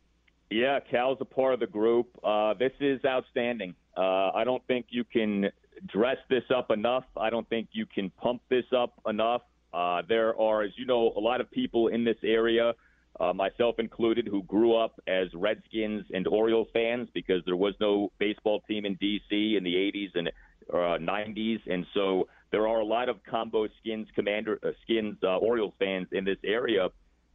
[0.49, 2.07] Yeah, Cal's a part of the group.
[2.23, 3.75] Uh, this is outstanding.
[3.97, 5.49] Uh, I don't think you can
[5.87, 7.05] dress this up enough.
[7.17, 9.41] I don't think you can pump this up enough.
[9.73, 12.73] Uh, there are, as you know, a lot of people in this area,
[13.19, 18.11] uh, myself included, who grew up as Redskins and Orioles fans because there was no
[18.19, 19.55] baseball team in D.C.
[19.57, 20.27] in the 80s and
[20.71, 25.37] uh, 90s, and so there are a lot of combo skins, Commander uh, skins, uh,
[25.37, 26.89] Orioles fans in this area.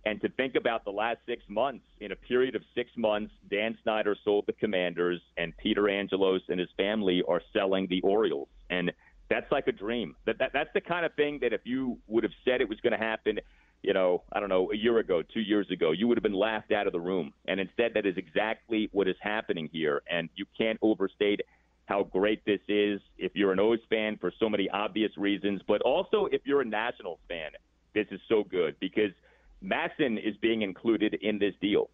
[0.06, 3.76] And to think about the last six months, in a period of six months, Dan
[3.82, 8.48] Snyder sold the Commanders, and Peter Angelos and his family are selling the Orioles.
[8.70, 8.92] And
[9.28, 10.16] that's like a dream.
[10.24, 12.80] That, that that's the kind of thing that if you would have said it was
[12.80, 13.40] going to happen,
[13.82, 16.32] you know, I don't know, a year ago, two years ago, you would have been
[16.32, 17.34] laughed out of the room.
[17.46, 20.02] And instead, that is exactly what is happening here.
[20.10, 21.40] And you can't overstate
[21.84, 25.82] how great this is if you're an O's fan for so many obvious reasons, but
[25.82, 27.50] also if you're a Nationals fan,
[27.94, 29.10] this is so good because–
[29.62, 31.90] MASN is being included in this deal.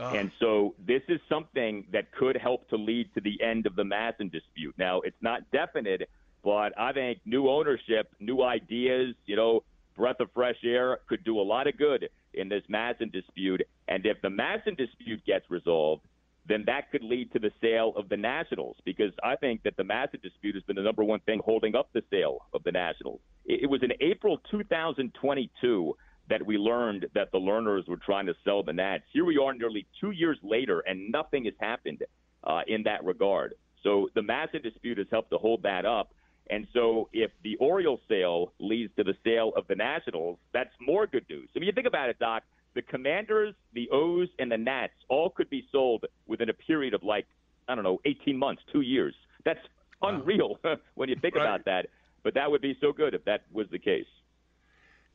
[0.00, 0.14] Oh.
[0.14, 3.82] And so this is something that could help to lead to the end of the
[3.82, 4.74] MASN dispute.
[4.78, 6.08] Now, it's not definite,
[6.44, 9.64] But I think new ownership, new ideas, you know,
[9.96, 13.62] breath of fresh air could do a lot of good in this MASN dispute.
[13.88, 16.02] And if the MASN dispute gets resolved,
[16.46, 19.82] then that could lead to the sale of the Nationals because I think that the
[19.82, 23.20] MASN dispute has been the number one thing holding up the sale of the Nationals.
[23.44, 25.96] It was in April 2022
[26.28, 29.04] that we learned that the Lerners were trying to sell the Nats.
[29.12, 32.02] Here we are nearly two years later, and nothing has happened
[32.44, 33.54] uh, in that regard.
[33.82, 36.12] So the MASN dispute has helped to hold that up.
[36.50, 41.06] And so if the Orioles sale leads to the sale of the Nationals, that's more
[41.06, 41.48] good news.
[41.54, 42.42] I mean, you think about it, Doc.
[42.74, 47.02] The Commanders, the O's, and the Nats all could be sold within a period of
[47.02, 47.26] like,
[47.68, 49.14] I don't know, 18 months, two years.
[49.44, 49.60] That's
[50.02, 50.58] unreal
[50.94, 51.42] when you think right.
[51.42, 51.86] about that.
[52.22, 54.06] But that would be so good if that was the case.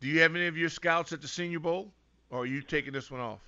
[0.04, 1.90] Do you have any of your scouts at the Senior Bowl,
[2.30, 3.40] or are you taking this one off?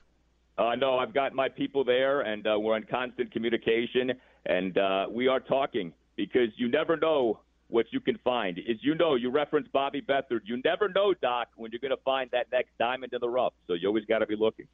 [0.58, 4.14] Uh, no, I've got my people there, and uh, we're in constant communication,
[4.46, 8.58] and uh, we are talking because you never know what you can find.
[8.60, 10.44] As you know, you reference Bobby Beathard.
[10.46, 13.52] You never know, Doc, when you're going to find that next diamond in the rough.
[13.68, 14.68] So you always got to be looking.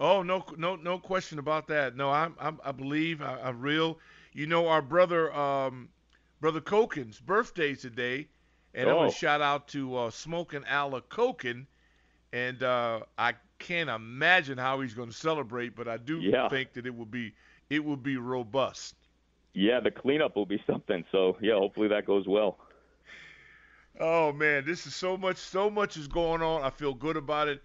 [0.00, 1.94] Oh no, no, no question about that.
[1.94, 4.00] No, I'm, I'm i believe I, am real.
[4.32, 5.88] You know, our brother, um,
[6.40, 8.26] brother Koken's birthday today,
[8.76, 8.90] and oh.
[8.90, 11.66] I'm gonna shout out to uh, Smoking Alla Koken,
[12.32, 16.48] and uh, I can't imagine how he's going to celebrate, but I do yeah.
[16.48, 17.32] think that it will be
[17.70, 18.94] it will be robust.
[19.54, 21.04] Yeah, the cleanup will be something.
[21.10, 22.58] So yeah, hopefully that goes well.
[23.98, 25.38] Oh man, this is so much.
[25.38, 26.62] So much is going on.
[26.62, 27.62] I feel good about it.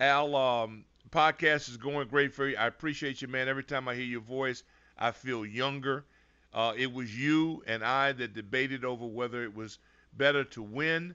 [0.00, 2.56] Al, um, podcast is going great for you.
[2.56, 3.48] I appreciate you, man.
[3.48, 4.64] Every time I hear your voice,
[4.98, 6.04] I feel younger.
[6.52, 9.78] Uh, it was you and I that debated over whether it was
[10.16, 11.14] better to win,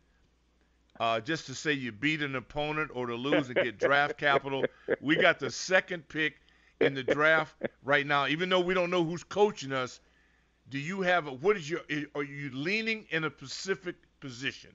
[0.99, 4.63] uh, just to say you beat an opponent, or to lose and get draft capital.
[5.01, 6.35] We got the second pick
[6.81, 8.27] in the draft right now.
[8.27, 9.99] Even though we don't know who's coaching us,
[10.69, 11.81] do you have a, what is your?
[12.15, 14.71] Are you leaning in a specific position?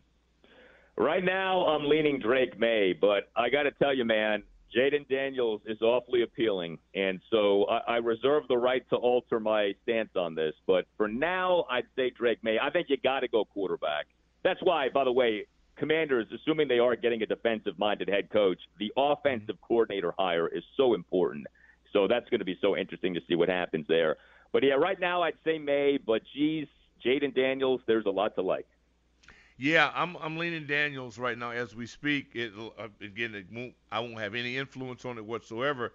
[0.96, 4.42] Right now, I'm leaning Drake Maye, but I got to tell you, man,
[4.76, 9.74] Jayden Daniels is awfully appealing, and so I, I reserve the right to alter my
[9.82, 10.54] stance on this.
[10.66, 12.58] But for now, I'd say Drake Maye.
[12.62, 14.06] I think you got to go quarterback.
[14.44, 18.92] That's why, by the way, Commanders, assuming they are getting a defensive-minded head coach, the
[18.96, 19.66] offensive mm-hmm.
[19.66, 21.46] coordinator hire is so important.
[21.92, 24.16] So that's going to be so interesting to see what happens there.
[24.52, 26.68] But yeah, right now I'd say Maye, but geez,
[27.04, 28.66] Jayden Daniels, there's a lot to like.
[29.62, 32.34] Yeah, I'm I'm leaning Daniels right now as we speak.
[32.34, 35.92] It uh, again, it won't, I won't have any influence on it whatsoever.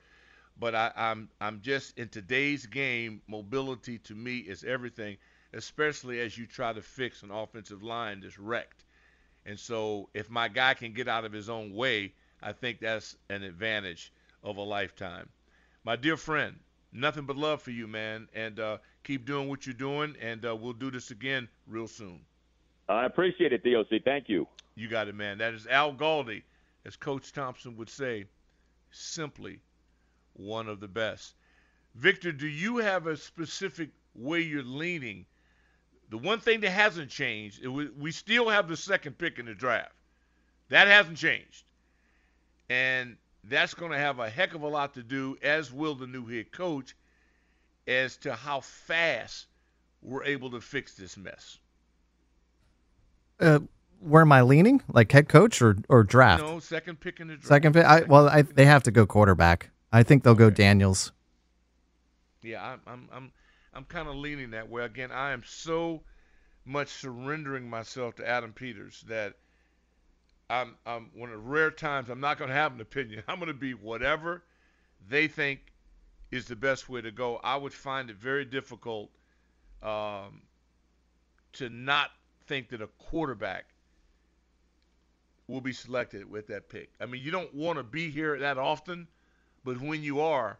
[0.59, 5.17] But I, I'm I'm just in today's game, mobility to me is everything,
[5.53, 8.85] especially as you try to fix an offensive line that's wrecked.
[9.45, 13.17] And so if my guy can get out of his own way, I think that's
[13.29, 15.29] an advantage of a lifetime.
[15.83, 16.59] My dear friend,
[16.93, 20.55] nothing but love for you, man, and uh, keep doing what you're doing, and uh,
[20.55, 22.21] we'll do this again real soon.
[22.87, 24.03] I appreciate it, DOC.
[24.03, 24.47] Thank you.
[24.75, 25.37] You got it, man.
[25.39, 26.43] That is Al Galdi,
[26.85, 28.25] as Coach Thompson would say,
[28.91, 29.59] simply
[30.33, 31.33] one of the best.
[31.95, 35.25] Victor, do you have a specific way you're leaning?
[36.09, 39.55] The one thing that hasn't changed, was, we still have the second pick in the
[39.55, 39.93] draft.
[40.69, 41.63] That hasn't changed.
[42.69, 46.07] And that's going to have a heck of a lot to do, as will the
[46.07, 46.95] new head coach,
[47.87, 49.47] as to how fast
[50.01, 51.57] we're able to fix this mess.
[53.39, 53.59] Uh,
[53.99, 54.81] where am I leaning?
[54.87, 56.43] Like head coach or or draft?
[56.43, 57.47] No, second pick in the draft.
[57.47, 57.85] Second pick.
[57.85, 59.71] I, well, I, they have to go quarterback.
[59.91, 60.45] I think they'll okay.
[60.45, 61.11] go Daniels.
[62.41, 63.31] Yeah, I'm I'm I'm
[63.73, 64.83] I'm kind of leaning that way.
[64.83, 66.01] Again, I am so
[66.65, 69.35] much surrendering myself to Adam Peters that
[70.49, 73.23] I'm I'm one of the rare times I'm not going to have an opinion.
[73.27, 74.43] I'm going to be whatever
[75.07, 75.73] they think
[76.31, 77.39] is the best way to go.
[77.43, 79.09] I would find it very difficult
[79.81, 80.41] um,
[81.53, 82.11] to not
[82.47, 83.65] think that a quarterback
[85.47, 86.91] will be selected with that pick.
[86.99, 89.07] I mean, you don't want to be here that often,
[89.63, 90.57] but when you are,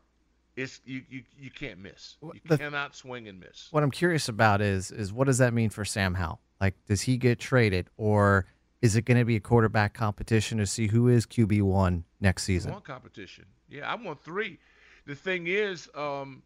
[0.55, 2.17] it's you you, you can't miss.
[2.21, 3.67] You the, cannot swing and miss.
[3.71, 6.39] What I'm curious about is is what does that mean for Sam Howell?
[6.61, 8.45] Like, does he get traded, or
[8.81, 12.43] is it going to be a quarterback competition to see who is QB one next
[12.43, 12.71] season?
[12.71, 13.45] One competition.
[13.69, 14.59] Yeah, I want three.
[15.05, 16.41] The thing is, um,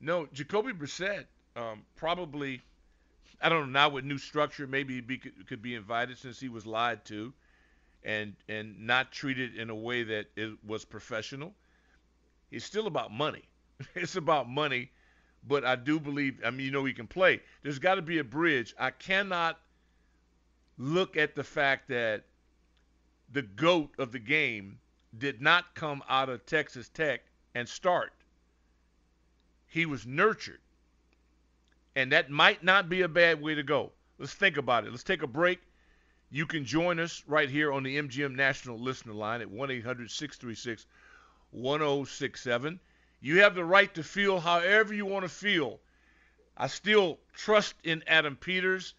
[0.00, 2.62] no, Jacoby Brissett um, probably
[3.40, 6.48] I don't know now with new structure, maybe he be, could be invited since he
[6.48, 7.32] was lied to,
[8.04, 11.54] and and not treated in a way that it was professional.
[12.50, 13.42] It's still about money.
[13.94, 14.90] it's about money,
[15.46, 16.40] but I do believe.
[16.44, 17.40] I mean, you know, he can play.
[17.62, 18.74] There's got to be a bridge.
[18.78, 19.58] I cannot
[20.78, 22.24] look at the fact that
[23.32, 24.78] the goat of the game
[25.18, 27.22] did not come out of Texas Tech
[27.54, 28.12] and start.
[29.66, 30.60] He was nurtured
[31.96, 33.90] And that might not be a bad way to go.
[34.18, 34.90] Let's think about it.
[34.90, 35.60] Let's take a break.
[36.30, 40.10] You can join us right here on the MGM National Listener Line at 1 800
[40.10, 40.86] 636
[41.52, 42.80] 1067.
[43.20, 45.80] You have the right to feel however you want to feel.
[46.54, 48.92] I still trust in Adam Peters.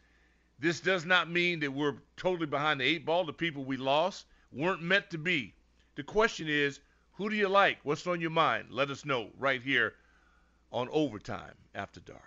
[0.58, 3.26] This does not mean that we're totally behind the eight ball.
[3.26, 5.54] The people we lost weren't meant to be.
[5.96, 6.80] The question is,
[7.14, 7.78] who do you like?
[7.84, 8.72] What's on your mind?
[8.72, 9.94] Let us know right here
[10.72, 12.27] on Overtime After Dark.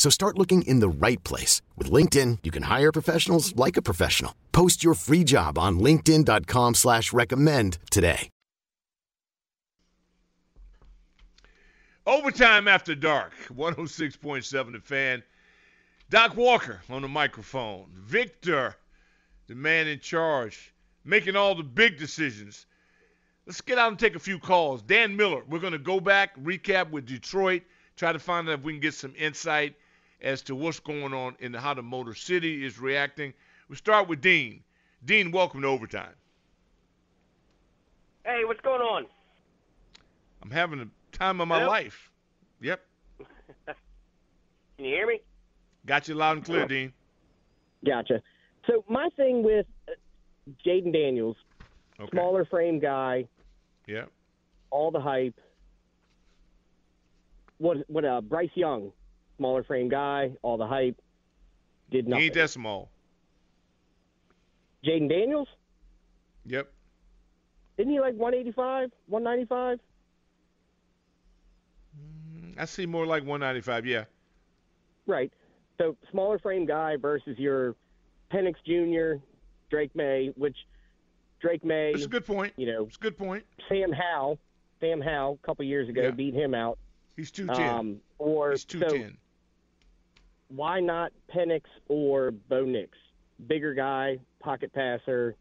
[0.00, 1.60] So start looking in the right place.
[1.76, 4.34] With LinkedIn, you can hire professionals like a professional.
[4.50, 8.30] Post your free job on linkedin.com slash recommend today.
[12.06, 15.22] Overtime After Dark, 106.7 The Fan.
[16.08, 17.90] Doc Walker on the microphone.
[17.94, 18.76] Victor,
[19.48, 20.72] the man in charge,
[21.04, 22.64] making all the big decisions.
[23.44, 24.80] Let's get out and take a few calls.
[24.80, 27.64] Dan Miller, we're going to go back, recap with Detroit,
[27.96, 29.74] try to find out if we can get some insight
[30.22, 33.32] as to what's going on and how the Motor City is reacting.
[33.68, 34.62] We start with Dean.
[35.04, 36.14] Dean, welcome to Overtime.
[38.24, 39.06] Hey, what's going on?
[40.42, 41.68] I'm having the time of my Hello?
[41.70, 42.10] life.
[42.60, 42.80] Yep.
[43.66, 43.74] Can
[44.78, 45.20] you hear me?
[45.86, 46.92] Got you loud and clear, Dean.
[47.86, 48.20] Gotcha.
[48.66, 49.92] So my thing with uh,
[50.66, 51.36] Jayden Daniels,
[51.98, 52.10] Okay.
[52.10, 53.26] smaller frame guy,
[53.86, 54.10] Yep.
[54.70, 55.34] all the hype.
[57.58, 58.92] What what uh Bryce Young,
[59.40, 61.00] smaller frame guy, all the hype,
[61.90, 62.24] did He nothing.
[62.26, 62.90] ain't that small.
[64.84, 65.48] Jayden Daniels,
[66.44, 66.70] Yep.
[67.78, 69.80] isn't he like 185, 195?
[72.58, 73.86] I see more like 195.
[73.86, 74.04] Yeah.
[75.06, 75.32] Right.
[75.78, 77.74] So smaller frame guy versus your
[78.30, 79.22] Penix Jr.,
[79.70, 80.56] Drake Maye, which
[81.40, 82.52] Drake Maye, It's a good point.
[82.58, 83.46] you know, It's a good point.
[83.70, 84.38] Sam Howell,
[84.80, 86.10] Sam Howell, a couple years ago Yeah.
[86.10, 86.78] beat him out.
[87.16, 87.68] He's 210.
[87.78, 89.16] Um, or He's so 210.
[90.50, 92.90] Why not Penix or Bo Nix?
[93.46, 95.36] Bigger guy, pocket passer.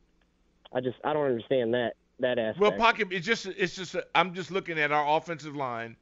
[0.74, 2.60] I just I don't understand that that aspect.
[2.62, 3.08] Well, pocket.
[3.12, 3.46] It's just.
[3.46, 3.96] It's just.
[4.16, 5.96] I'm just looking at our offensive line,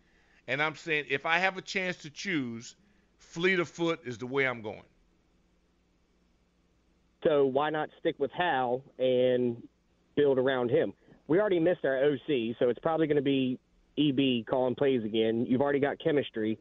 [0.47, 2.75] and I'm saying if I have a chance to choose,
[3.17, 4.83] fleet of foot is the way I'm going.
[7.23, 9.61] so why not stick with Hal and
[10.15, 10.93] build around him?
[11.27, 13.59] We already missed our OC, so it's probably going to be
[13.97, 15.45] EB calling plays again.
[15.47, 16.57] You've already got chemistry.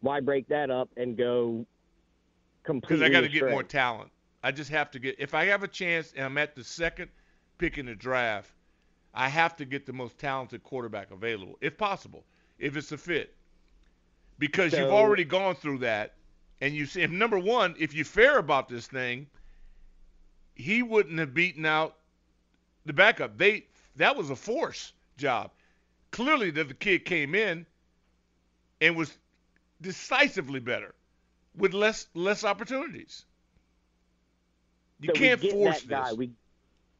[0.00, 1.66] Why break that up and go?
[2.64, 4.10] Because I got to get more talent.
[4.42, 5.16] I just have to get.
[5.18, 7.10] If I have a chance and I'm at the second
[7.58, 8.50] pick in the draft,
[9.14, 12.24] I have to get the most talented quarterback available, if possible,
[12.58, 13.34] if it's a fit.
[14.38, 16.14] Because you've already gone through that,
[16.60, 17.02] and you see.
[17.02, 19.28] If number one, if you're fair about this thing,
[20.54, 21.96] he wouldn't have beaten out
[22.84, 23.38] the backup.
[23.38, 25.52] They that was a force job.
[26.10, 27.66] Clearly, that the kid came in
[28.80, 29.16] and was
[29.80, 30.94] decisively better
[31.56, 33.24] with less less opportunities.
[35.00, 36.08] You So can't force that guy.
[36.10, 36.16] this.
[36.18, 36.30] We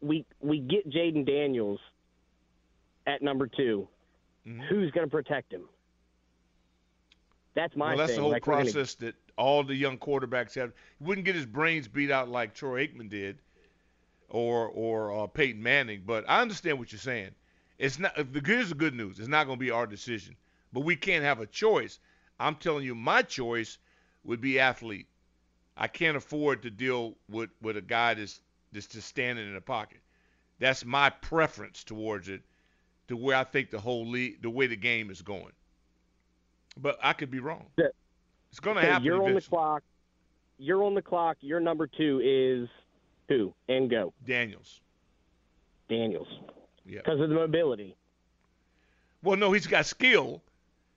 [0.01, 1.81] we we get Jayden Daniels
[3.07, 3.88] at number 2
[4.47, 4.67] Mhm.
[4.69, 5.67] Who's going to protect him?
[7.55, 8.17] That's my well, that's thing.
[8.17, 10.73] the whole Like, we're gonna- process that all the young quarterbacks have.
[10.99, 13.38] He wouldn't get his brains beat out like Troy Aikman did,
[14.29, 16.03] or or uh, Peyton Manning.
[16.05, 17.35] But I understand what you're saying.
[17.79, 18.14] It's not.
[18.17, 19.19] The here's the good news.
[19.19, 20.37] It's not going to be our decision,
[20.73, 21.99] but we can't have a choice.
[22.40, 23.79] I'm telling you, my choice
[24.25, 25.07] would be athlete.
[25.77, 28.41] I can't afford to deal with with a guy that's
[28.73, 30.01] that's just standing in the pocket.
[30.59, 32.43] That's my preference towards it,
[33.09, 35.53] to where I think the whole league, the way the game is going.
[36.77, 37.67] But I could be wrong.
[37.77, 37.87] Yeah.
[38.51, 39.05] It's going to so happen.
[39.05, 39.83] you're on the clock.
[40.59, 41.37] You're on the clock.
[41.41, 42.69] Your number 2 is
[43.29, 43.53] who?
[43.69, 44.13] And go.
[44.25, 44.81] Daniels.
[45.89, 46.29] Daniels.
[46.87, 47.01] Yeah.
[47.05, 47.97] Because of the mobility.
[49.23, 50.43] Well, no, he's got skill.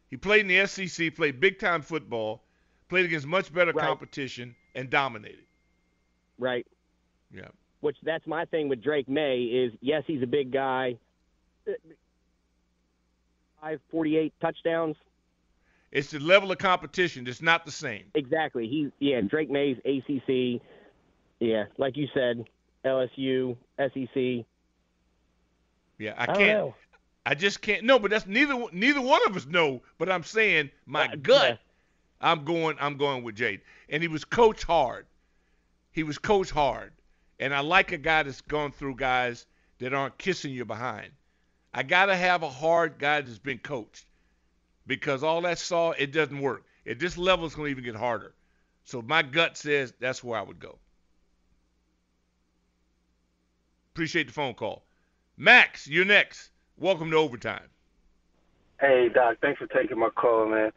[0.10, 2.44] He played in the SEC, played big time football,
[2.90, 3.86] played against much better Right.
[3.86, 5.46] competition, and dominated.
[6.40, 6.66] right?
[7.34, 7.48] Yeah.
[7.82, 10.98] Which that's my thing with Drake Maye is yes, he's a big guy.
[13.62, 14.96] Five forty-eight touchdowns.
[15.92, 17.26] It's the level of competition.
[17.28, 18.06] It's not the same.
[18.14, 18.68] Exactly.
[18.68, 20.62] He yeah, Drake Maye's ACC.
[21.40, 22.46] Yeah, like you said,
[22.86, 24.46] LSU, SEC.
[25.98, 26.40] Yeah, I I, can't.
[26.60, 26.76] know.
[27.26, 27.84] I just can't.
[27.84, 29.82] No, but that's neither neither one of us know.
[29.98, 31.60] But I'm saying my Uh, gut.
[32.22, 32.78] I'm going.
[32.80, 33.62] I'm going with Jade.
[33.90, 35.06] And he was coached hard.
[35.92, 36.92] He was coached hard,
[37.40, 39.48] And I like a guy that's gone through guys
[39.80, 41.12] that aren't kissing you behind.
[41.74, 44.06] I got to have a hard guy that's been coached
[44.86, 46.64] because all that saw, it doesn't work.
[46.88, 48.34] At this level, it's to even get harder.
[48.86, 50.78] So my gut says that's where I would go.
[53.94, 54.84] Appreciate the phone call.
[55.36, 56.52] Max, you're next.
[56.78, 57.70] Welcome to overtime.
[58.80, 60.72] Hey Doc, thanks for taking my call, man.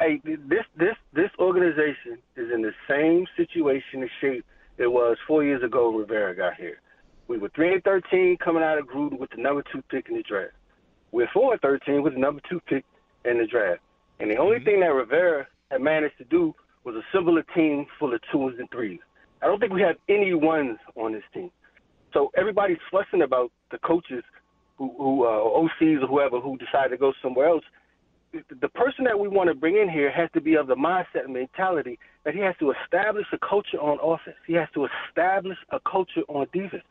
[0.00, 4.44] Hey, this this this organization is in the same situation and shape
[4.76, 6.80] it was four years ago when Rivera got here.
[7.26, 10.16] We were three and thirteen coming out of Gruden with the number two pick in
[10.16, 10.54] the draft.
[11.10, 12.84] We're four and thirteen with the number two pick
[13.24, 13.80] in the draft.
[14.20, 14.64] And the only mm-hmm.
[14.64, 18.70] thing that Rivera had managed to do was assemble a team full of twos and
[18.70, 19.00] threes.
[19.42, 21.50] I don't think we have any ones on this team.
[22.12, 24.24] So everybody's fussing about the coaches
[24.76, 27.64] who, who uh, OCs or whoever who decide to go somewhere else.
[28.32, 31.24] The person that we want to bring in here has to be of the mindset
[31.24, 34.36] and mentality that he has to establish a culture on offense.
[34.46, 36.82] He has to establish a culture on defense.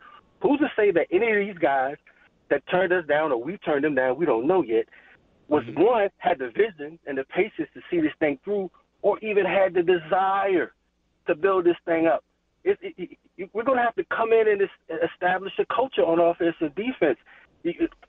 [0.41, 1.95] Who's to say that any of these guys
[2.49, 4.85] that turned us down or we turned them down, we don't know yet,
[5.47, 5.81] was mm-hmm.
[5.81, 8.69] one, had the vision and the patience to see this thing through,
[9.01, 10.73] or even had the desire
[11.27, 12.23] to build this thing up.
[12.63, 14.61] It, it, it, we're going to have to come in and
[15.11, 17.17] establish a culture on offense and defense.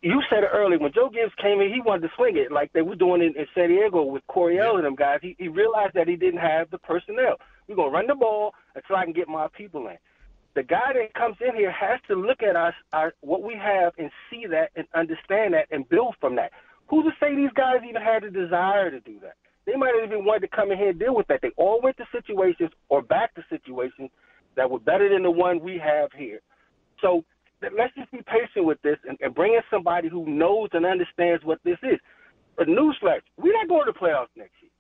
[0.03, 2.73] You said it earlier when Joe Gibbs came in, he wanted to swing it like
[2.73, 5.19] they were doing it in San Diego with Corey Coryell and them guys.
[5.23, 7.37] He, he realized that he didn't have the personnel.
[7.67, 9.97] We're gonna run the ball until I can get my people in.
[10.55, 13.93] The guy that comes in here has to look at us, our what we have,
[13.99, 16.53] and see that and understand that and build from that.
[16.89, 19.35] Who's to say these guys even had the desire to do that?
[19.67, 21.41] They might have even wanted to come in here and deal with that.
[21.43, 24.11] They all went to situations or back to situations
[24.57, 26.41] that were better than the one we have here.
[27.03, 27.25] So
[27.63, 31.45] let's just be patient with this and, and bring in somebody who knows and understands
[31.45, 31.99] what this is.
[32.59, 34.71] A newsflash: we're not going to playoffs next year.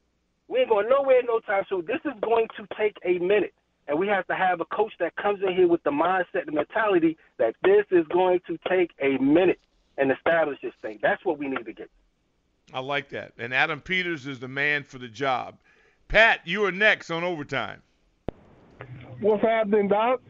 [0.48, 1.84] We ain't going nowhere no time soon.
[1.86, 3.54] This is going to take a minute,
[3.86, 6.52] and we have to have a coach that comes in here with the mindset the
[6.52, 9.60] mentality that this is going to take a minute
[9.98, 10.98] and establish this thing.
[11.02, 11.90] That's what we need to get.
[12.72, 13.32] I like that.
[13.38, 15.58] And Adam Peters is the man for the job.
[16.06, 17.82] Pat, you are next on overtime.
[19.20, 20.20] What's happening, Doc?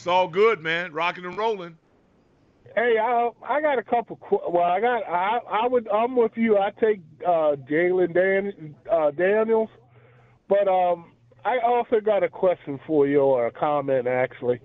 [0.00, 0.94] It's all good, man.
[0.94, 1.76] Rocking and rolling.
[2.74, 4.18] Hey, I I got a couple.
[4.48, 6.56] Well, I got I I would I'm with you.
[6.56, 9.68] I take uh, Jalen Dan uh, Daniels,
[10.48, 11.12] but um
[11.44, 14.58] I also got a question for you or a comment actually.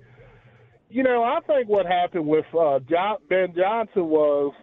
[0.88, 4.53] You know, I think what happened with uh, John, Ben Johnson was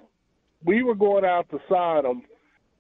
[0.65, 2.23] we were going out to sign him,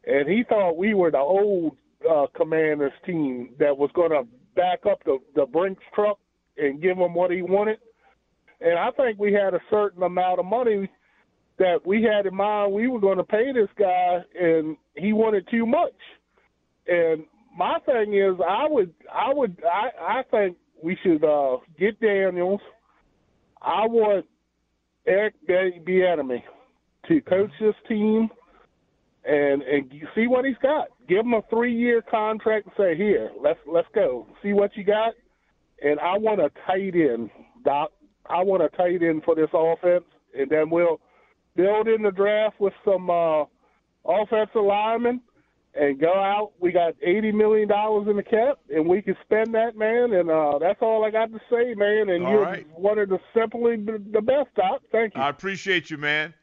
[0.07, 1.77] and he thought we were the old
[2.11, 4.23] uh, Commanders team that was going to
[4.57, 6.19] back up the the Brinks truck
[6.57, 7.79] and give him what he wanted.
[8.61, 10.89] And I think we had a certain amount of money
[11.59, 15.47] that we had in mind we were going to pay this guy, and he wanted
[15.51, 15.93] too much.
[16.87, 17.25] And
[17.57, 22.61] my thing is, I would, I would, I, I think we should uh, get Daniels.
[23.61, 24.27] I want
[25.07, 26.43] Eric Bieniemy
[27.09, 28.29] to coach this team
[29.25, 30.89] and and see what he's got.
[31.09, 34.27] Give him a three year contract and say, here, let's let's go.
[34.43, 35.15] See what you got,
[35.83, 37.31] and I want a tight end,
[37.65, 37.91] Doc.
[38.29, 40.05] I want a tight end for this offense,
[40.39, 41.01] and then we'll
[41.57, 43.45] build in the draft with some uh,
[44.05, 45.21] offensive linemen
[45.75, 46.53] and go out.
[46.61, 50.13] We got eighty million dollars in the cap, and we can spend that, man.
[50.13, 52.11] And uh, that's all I got to say, man.
[52.11, 52.67] And all you're right.
[52.79, 54.83] one of the simply the best, Doc.
[54.91, 55.23] Thank you.
[55.23, 56.35] I appreciate you, man.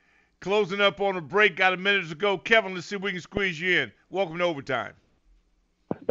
[0.41, 2.37] Closing up on a break, got a minute to go.
[2.37, 3.91] Kevin, let's see if we can squeeze you in.
[4.09, 4.93] Welcome to overtime.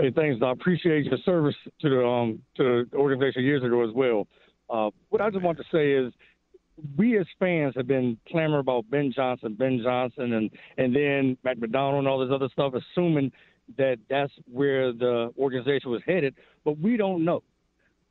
[0.00, 0.40] Hey, thanks.
[0.44, 4.28] I appreciate your service to the um to the organization years ago as well.
[4.70, 6.12] Uh, what I just want to say is,
[6.96, 11.58] we as fans have been clamoring about Ben Johnson, Ben Johnson, and and then Matt
[11.58, 13.32] Macdonald and all this other stuff, assuming
[13.76, 16.36] that that's where the organization was headed.
[16.64, 17.42] But we don't know.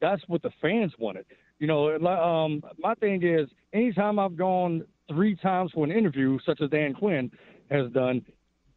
[0.02, 1.26] That's what the fans wanted.
[1.60, 6.60] You know, um, my thing is, anytime I've gone three times for an interview, such
[6.62, 7.32] as Dan Quinn
[7.72, 8.26] has done,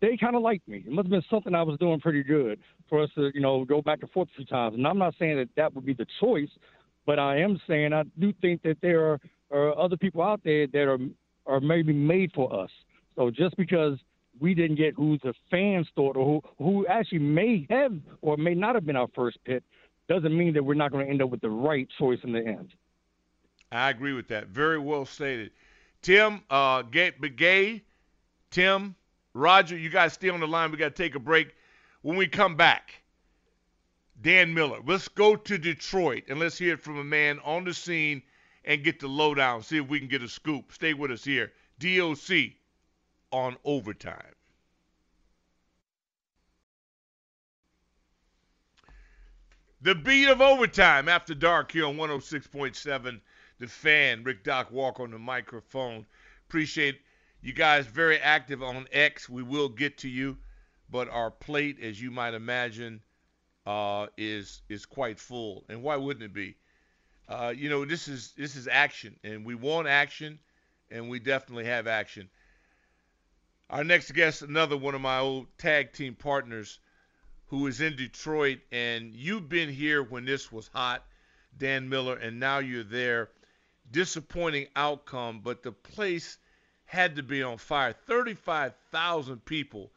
[0.01, 0.84] they kind of liked me.
[0.86, 3.64] It must have been something I was doing pretty good for us to, you know,
[3.64, 4.74] go back and forth a few times.
[4.74, 6.51] And I'm not saying that that would be the choice,
[7.07, 9.20] but I am saying I do think that there are,
[9.51, 10.98] are other people out there that are
[11.46, 12.70] are maybe made for us.
[13.16, 13.98] So just because
[14.38, 17.92] we didn't get who the fans thought or who, who actually may have
[18.22, 19.62] or may not have been our first pick
[20.09, 22.44] doesn't mean that we're not going to end up with the right choice in the
[22.44, 22.72] end.
[23.70, 24.48] I agree with that.
[24.48, 25.51] Very well stated.
[26.03, 27.82] Tim, uh, Gay,
[28.51, 28.94] Tim,
[29.35, 30.70] Roger, you guys stay on the line.
[30.70, 31.55] We got to take a break.
[32.03, 33.03] When we come back,
[34.20, 34.81] Dan Miller.
[34.85, 38.22] Let's go to Detroit and let's hear it from a man on the scene
[38.64, 39.62] and get the lowdown.
[39.62, 40.72] See if we can get a scoop.
[40.72, 41.53] Stay with us here.
[41.78, 42.53] DOC
[43.33, 44.35] on overtime.
[49.83, 53.20] The beat of overtime after dark here on 106.7
[53.61, 56.07] the fan, Rick Doc Walk on the microphone.
[56.49, 56.99] Appreciate
[57.43, 59.28] you guys very active on X.
[59.28, 60.36] We will get to you,
[60.91, 63.01] but our plate, as you might imagine,
[63.66, 65.64] uh, is is quite full.
[65.68, 66.57] And why wouldn't it be?
[67.28, 70.38] Uh, you know, this is this is action, and we want action,
[70.91, 72.28] and we definitely have action.
[73.70, 76.80] Our next guest, another one of my old tag team partners,
[77.47, 81.07] who is in Detroit, and you've been here when this was hot,
[81.57, 83.30] Dan Miller, and now you're there.
[83.93, 86.38] Disappointing outcome, but the place
[86.91, 87.95] had to be on fire.
[88.09, 89.93] 35,000 people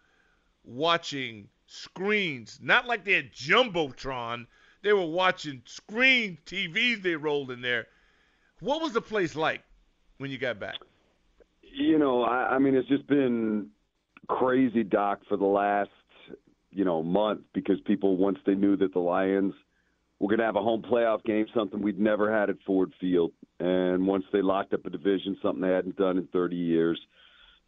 [0.63, 4.45] watching screens, not like they had Jumbotron.
[4.83, 7.87] They were watching screen TVs they rolled in there.
[8.59, 9.63] What was the place like
[10.19, 10.75] when you got back?
[11.63, 13.69] You know, I, I mean, it's just been
[14.27, 15.89] crazy, Doc, for the last,
[16.69, 19.55] you know, month because people, once they knew that the Lions
[20.19, 23.31] were going to have a home playoff game, something we'd never had at Ford Field,
[23.59, 26.99] and once they locked up a division, something they hadn't done in 30 years–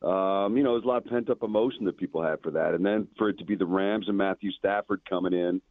[0.01, 2.73] um, you know, there's a lot of pent up emotion that people had for that.
[2.75, 5.61] And then for it to be the Rams and Matthew Stafford coming in,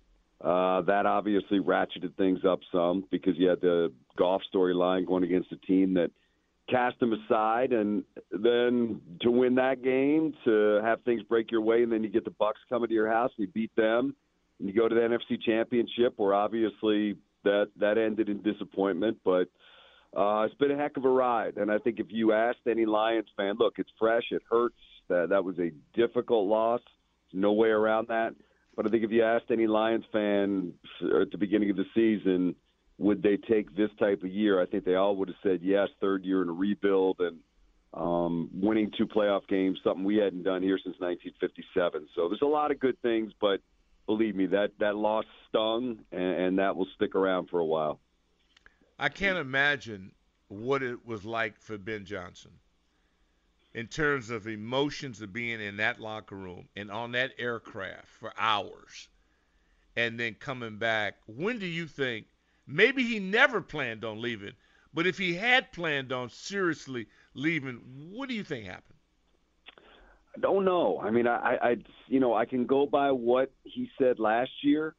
[0.40, 5.52] uh, that obviously ratcheted things up some because you had the Goff storyline going against
[5.52, 6.10] a team that
[6.68, 11.82] cast them aside, and then to win that game, to have things break your way,
[11.82, 14.16] and then you get the Bucks coming to your house and you beat them,
[14.64, 19.48] and you go to the NFC Championship, where obviously that that ended in disappointment, but
[20.16, 22.86] uh, it's been a heck of a ride, and I think if you asked any
[22.86, 24.78] Lions fan, look, it's fresh, it hurts.
[25.10, 26.80] That that was a difficult loss.
[27.34, 28.34] no way around that.
[28.74, 30.72] But I think if you asked any Lions fan
[31.20, 32.54] at the beginning of the season,
[32.96, 34.62] would they take this type of year?
[34.62, 35.88] I think they all would have said yes.
[36.00, 37.36] Third year in a rebuild and
[37.92, 42.08] um, winning two playoff games, something we hadn't done here since 1957.
[42.16, 43.60] So there's a lot of good things, but
[44.06, 48.00] believe me, that that loss stung, and, and that will stick around for a while.
[48.98, 50.12] I can't imagine
[50.48, 52.52] what it was like for Ben Johnson
[53.74, 58.32] in terms of emotions of being in that locker room and on that aircraft for
[58.38, 59.08] hours
[59.96, 61.16] and then coming back.
[61.26, 62.26] When do you think
[62.66, 64.52] maybe he never planned on leaving,
[64.92, 67.80] but if he had planned on seriously leaving,
[68.12, 68.93] what do you think happened?
[70.40, 71.00] Don't know.
[71.02, 71.76] I mean, I, I,
[72.08, 74.94] you know, I can go by what he said last year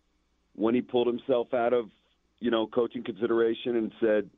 [0.53, 1.89] when he pulled himself out of
[2.39, 4.29] you know, coaching consideration and said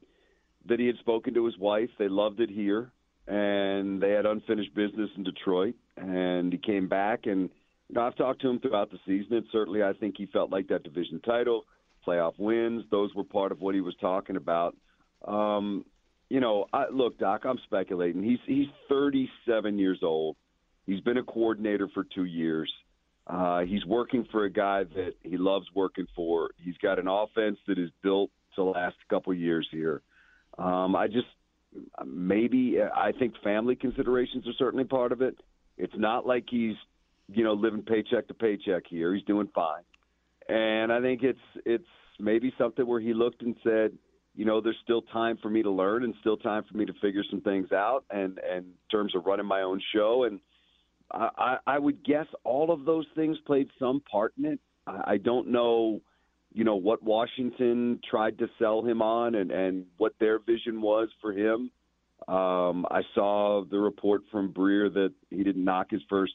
[0.68, 1.90] that he had spoken to his wife.
[1.98, 2.92] They loved it here,
[3.28, 5.76] and they had unfinished business in Detroit.
[5.98, 7.50] And he came back, and
[7.90, 10.52] you know, I've talked to him throughout the season, and certainly I think he felt
[10.52, 11.66] like that division title,
[12.06, 14.76] playoff wins, those were part of what he was talking about.
[15.28, 15.84] Um,
[16.30, 18.22] you know, I, look, Doc, I'm speculating.
[18.22, 20.36] He's he's 37 years old.
[20.88, 22.72] He's been a coordinator for two years.
[23.28, 26.50] Uh, he's working for a guy that he loves working for.
[26.58, 30.02] He's got an offense that is built to last a couple years here.
[30.58, 31.28] Um, I just
[32.06, 35.38] maybe I think family considerations are certainly part of it.
[35.78, 36.76] It's not like he's
[37.28, 39.14] you know living paycheck to paycheck here.
[39.14, 39.84] He's doing fine,
[40.48, 41.84] and I think it's it's
[42.18, 43.92] maybe something where he looked and said,
[44.36, 46.94] you know, there's still time for me to learn and still time for me to
[47.02, 50.40] figure some things out, and and in terms of running my own show and
[51.12, 54.60] I, I would guess all of those things played some part in it.
[54.86, 56.02] I, I don't know,
[56.54, 61.08] you know, what Washington tried to sell him on and, and what their vision was
[61.22, 61.72] for him.
[62.28, 66.34] Um, I saw the report from Breer that he didn't knock his first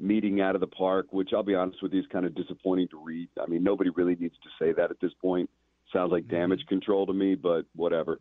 [0.00, 2.88] meeting out of the park, which I'll be honest with you is kind of disappointing
[2.88, 3.28] to read.
[3.38, 5.50] I mean, nobody really needs to say that at this point.
[5.92, 8.20] Sounds like damage control to me, but whatever.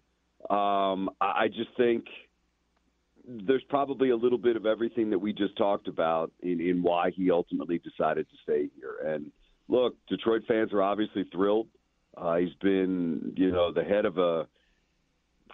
[0.49, 2.05] Um, I just think–
[3.27, 7.11] there's probably a little bit of everything that we just talked about in, in why
[7.11, 9.13] he ultimately decided to stay here.
[9.13, 9.31] And
[9.67, 11.67] look, Detroit fans are obviously thrilled.
[12.15, 14.47] Uh, he's been, you know, the head of a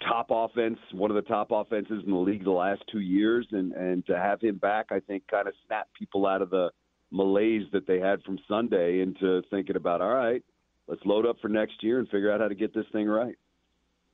[0.08, 3.72] top offense, one of the top offenses in the league the last two years, and
[3.72, 6.70] and to have him back, I think, kind of snapped people out of the
[7.10, 10.42] malaise that they had from Sunday into thinking about, all right,
[10.88, 13.36] let's load up for next year and figure out how to get this thing right.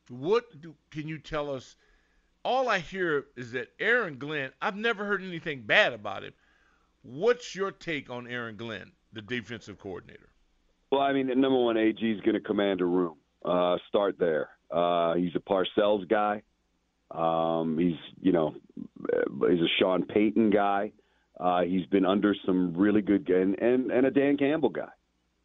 [0.08, 1.76] What do, can you tell us?
[2.44, 6.32] All I hear is that Aaron Glenn, I've never heard anything bad about him.
[7.02, 10.28] What's your take on Aaron Glenn, the defensive coordinator?
[10.90, 13.16] Well, I mean, number one, AG is going to command a room.
[13.44, 14.50] Uh, start there.
[14.70, 16.42] Uh, he's a Parcells guy.
[17.10, 18.54] Um, he's, you know,
[19.48, 20.92] he's a Sean Payton guy.
[21.38, 24.90] Uh, he's been under some really good and and, and a Dan Campbell guy.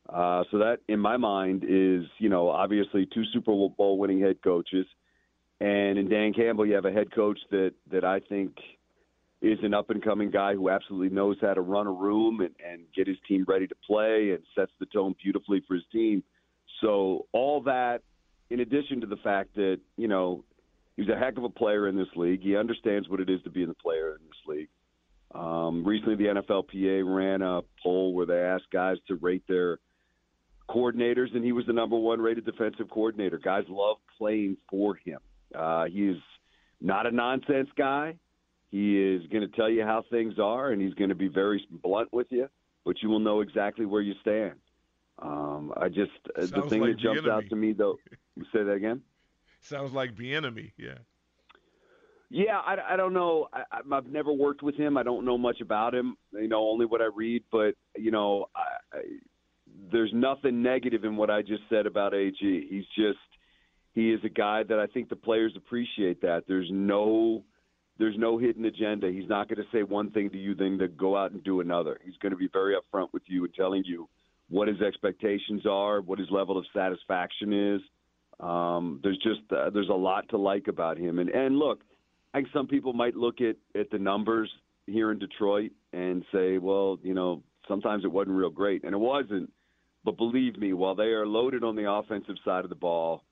[0.09, 4.41] Uh, so that, in my mind, is you know obviously two Super Bowl winning head
[4.43, 4.85] coaches.
[5.61, 8.55] And in Dan Campbell, you have a head coach that that I think
[9.41, 12.55] is an up and coming guy who absolutely knows how to run a room and,
[12.65, 16.23] and get his team ready to play and sets the tone beautifully for his team.
[16.81, 18.01] So all that
[18.49, 20.43] in addition to the fact that you know
[20.97, 22.41] he's a heck of a player in this league.
[22.41, 24.69] He understands what it is to be a player in this league.
[25.33, 29.79] Um, recently, the NFLPA ran a poll where they asked guys to rate their
[30.69, 33.37] coordinators, and he was the number one rated defensive coordinator.
[33.37, 35.19] Guys love playing for him.
[35.53, 36.17] Uh, he is
[36.81, 38.15] not a nonsense guy.
[38.71, 41.65] He is going to tell you how things are, and he's going to be very
[41.71, 42.49] blunt with you,
[42.83, 44.55] but you will know exactly where you stand.
[45.19, 47.97] Um, I just uh, the thing like that jumps out to me though.
[48.53, 49.01] Say that again.
[49.61, 50.73] Sounds like Bieniemy.
[50.77, 50.95] Yeah.
[52.29, 53.47] Yeah, I, I don't know.
[53.53, 54.97] I, I've never worked with him.
[54.97, 56.17] I don't know much about him.
[56.33, 57.43] You know, only what I read.
[57.51, 59.01] But you know, I, I,
[59.91, 62.35] there's nothing negative in what I just said about AG.
[62.39, 63.19] He's just
[63.95, 66.21] he is a guy that I think the players appreciate.
[66.21, 67.43] That there's no
[67.97, 69.09] there's no hidden agenda.
[69.09, 71.61] He's not going to say one thing to you, then to go out and do
[71.61, 71.97] another.
[72.03, 74.09] He's going to be very upfront with you and telling you
[74.49, 77.81] what his expectations are, what his level of satisfaction is.
[78.41, 81.19] Um, there's just uh, there's a lot to like about him.
[81.19, 81.81] And and look,
[82.33, 84.51] I think some people might look at at the numbers
[84.87, 88.99] here in Detroit and say, well, you know, sometimes it wasn't real great, and it
[88.99, 89.51] wasn't.
[90.03, 93.23] But believe me, while they are loaded on the offensive side of the ball,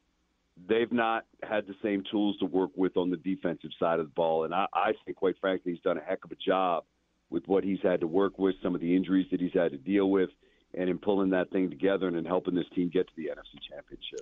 [0.68, 4.14] they've not had the same tools to work with on the defensive side of the
[4.14, 4.46] ball.
[4.46, 6.84] And I, I think, quite frankly, he's done a heck of a job
[7.30, 9.78] with what he's had to work with, some of the injuries that he's had to
[9.78, 10.30] deal with
[10.76, 13.60] and in pulling that thing together and in helping this team get to the NFC
[13.70, 14.22] Championship.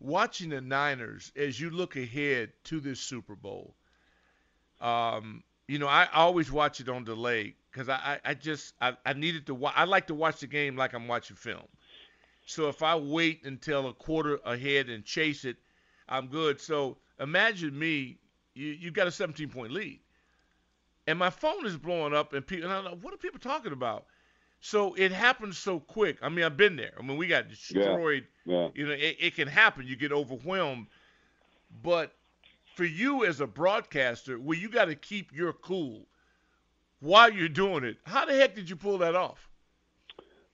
[0.00, 3.74] Watching the Niners as you look ahead to this Super Bowl,
[4.80, 8.96] um, you know, I always watch it on delay because I, I, I, just I,
[9.06, 9.54] I needed to.
[9.54, 11.66] Wa- I like to watch the game like I'm watching film.
[12.46, 15.56] So if I wait until a quarter ahead and chase it,
[16.08, 16.60] I'm good.
[16.60, 18.18] So imagine me,
[18.54, 20.00] you you got a 17 point lead,
[21.06, 23.72] and my phone is blowing up, and people, and I'm like, what are people talking
[23.72, 24.06] about?
[24.60, 26.18] So it happens so quick.
[26.22, 26.92] I mean, I've been there.
[26.98, 28.26] I mean, we got destroyed.
[28.46, 28.56] Yeah.
[28.56, 28.68] yeah.
[28.74, 29.86] You know, it, it can happen.
[29.86, 30.86] You get overwhelmed.
[31.82, 32.14] But
[32.76, 36.06] for you as a broadcaster, where you got to keep your cool
[37.00, 39.48] while you're doing it, how the heck did you pull that off?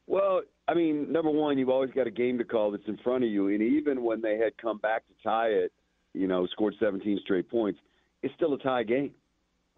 [0.06, 3.24] Well, I mean, number one, you've always got a game to call that's in front
[3.24, 5.72] of you, and even when they had come back to tie it,
[6.12, 7.80] you know, scored 17 straight points,
[8.22, 9.12] it's still a tie game.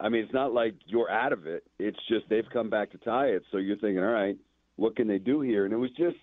[0.00, 1.62] I mean, it's not like you're out of it.
[1.78, 3.42] It's just they've come back to tie it.
[3.52, 4.36] So you're thinking, all right,
[4.76, 5.64] what can they do here?
[5.64, 6.16] And it was just,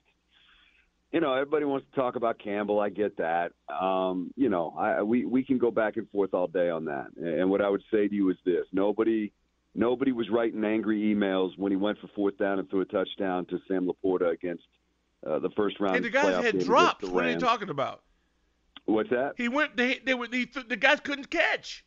[1.11, 2.79] you know, everybody wants to talk about Campbell.
[2.79, 3.51] I get that.
[3.69, 7.07] Um, you know, I, we we can go back and forth all day on that.
[7.15, 9.31] And what I would say to you is this: nobody,
[9.75, 13.45] nobody was writing angry emails when he went for fourth down and threw a touchdown
[13.47, 14.63] to Sam LaPorta against
[15.25, 15.95] uh, the first round.
[15.95, 17.03] Hey, the guys had dropped.
[17.03, 18.01] What are you talking about?
[18.85, 19.33] What's that?
[19.35, 19.75] He went.
[19.75, 20.27] They, they were.
[20.31, 21.83] He, the guys couldn't catch.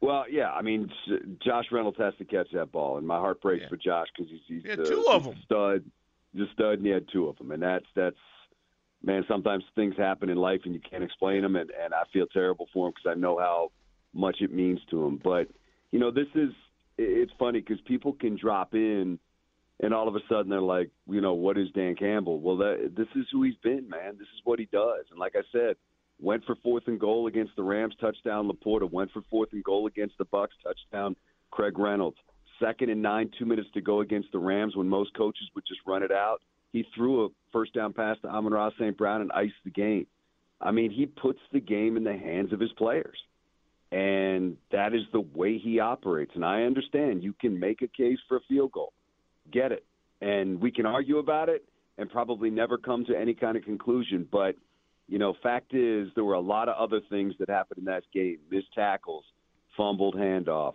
[0.00, 0.90] Well, yeah, I mean,
[1.44, 3.68] Josh Reynolds has to catch that ball, and my heart breaks yeah.
[3.68, 5.34] for Josh because he's, he's he had the, two of them.
[5.44, 5.84] Stud,
[6.34, 8.16] the stud, and he had two of them, and that's that's
[9.02, 9.24] man.
[9.26, 12.68] Sometimes things happen in life, and you can't explain them, and and I feel terrible
[12.72, 13.72] for him because I know how
[14.14, 15.20] much it means to him.
[15.22, 15.48] But
[15.90, 16.50] you know, this is
[16.98, 19.18] it's funny because people can drop in,
[19.80, 22.40] and all of a sudden they're like, you know, what is Dan Campbell?
[22.40, 24.16] Well, that, this is who he's been, man.
[24.18, 25.76] This is what he does, and like I said
[26.20, 29.86] went for fourth and goal against the Rams, touchdown LaPorta, went for fourth and goal
[29.86, 31.16] against the Bucks, touchdown
[31.50, 32.16] Craig Reynolds.
[32.60, 35.80] Second and nine, two minutes to go against the Rams when most coaches would just
[35.86, 36.40] run it out.
[36.72, 38.96] He threw a first down pass to Amon-Ra St.
[38.96, 40.06] Brown and iced the game.
[40.60, 43.16] I mean, he puts the game in the hands of his players.
[43.90, 46.32] And that is the way he operates.
[46.34, 48.92] And I understand you can make a case for a field goal.
[49.50, 49.84] Get it.
[50.20, 51.64] And we can argue about it
[51.96, 54.28] and probably never come to any kind of conclusion.
[54.30, 54.56] But–
[55.08, 58.04] you know, fact is there were a lot of other things that happened in that
[58.12, 59.24] game: missed tackles,
[59.76, 60.74] fumbled handoff,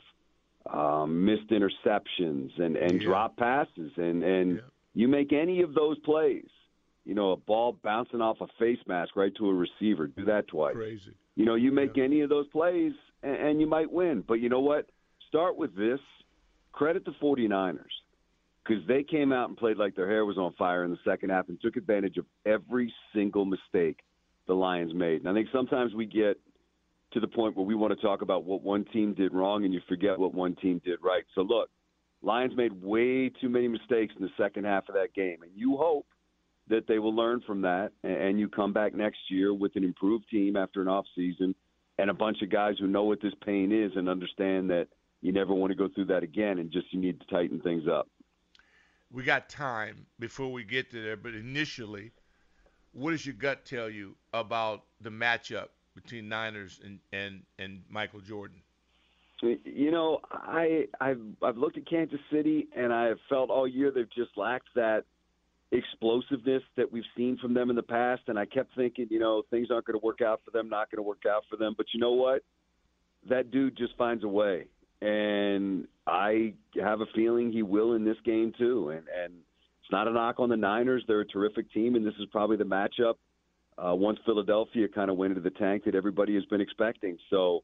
[0.72, 3.08] um, missed interceptions, and and yeah.
[3.08, 3.92] drop passes.
[3.96, 4.62] And and yeah.
[4.96, 6.50] you make any of those plays,
[7.06, 10.08] you know, a ball bouncing off a face mask right to a receiver.
[10.08, 10.76] Do that twice.
[10.76, 11.14] Crazy.
[11.36, 12.04] You know, you make yeah.
[12.04, 12.94] any of those plays,
[13.24, 14.24] and, and you might win.
[14.26, 14.90] But you know what?
[15.28, 16.00] Start with this.
[16.72, 17.84] Credit the 49ers
[18.66, 21.30] because they came out and played like their hair was on fire in the second
[21.30, 24.00] half and took advantage of every single mistake
[24.48, 25.20] the Lions made.
[25.20, 26.40] And I think sometimes we get
[27.14, 29.74] to the point where we want to talk about what one team did wrong and
[29.74, 31.24] you forget what one team did right.
[31.36, 31.70] So look,
[32.22, 35.76] Lions made way too many mistakes in the second half of that game, and you
[35.76, 36.06] hope
[36.68, 40.30] that they will learn from that and you come back next year with an improved
[40.30, 41.54] team after an off season
[42.00, 44.88] and a bunch of guys who know what this pain is and understand that
[45.22, 47.84] you never want to go through that again and just you need to tighten things
[47.88, 48.08] up.
[49.12, 52.12] We got time before we get to there, but initially–
[52.94, 58.22] what does your gut tell you about the matchup between Niners and and, and Michael
[58.22, 58.62] Jordan?
[59.42, 63.92] You know, I I've I've looked at Kansas City and I have felt all year
[63.92, 65.04] they've just lacked that
[65.74, 68.22] explosiveness that we've seen from them in the past.
[68.28, 70.90] And I kept thinking, you know, things aren't going to work out for them, not
[70.90, 71.74] going to work out for them.
[71.76, 72.44] But you know what?
[73.30, 74.68] That dude just finds a way.
[75.02, 78.90] And I have a feeling he will in this game too.
[78.90, 79.34] And and
[79.82, 82.56] it's not a knock on the Niners; they're a terrific team, and this is probably
[82.56, 83.16] the matchup
[83.78, 87.18] uh, once Philadelphia kind of went into the tank that everybody has been expecting.
[87.30, 87.64] So,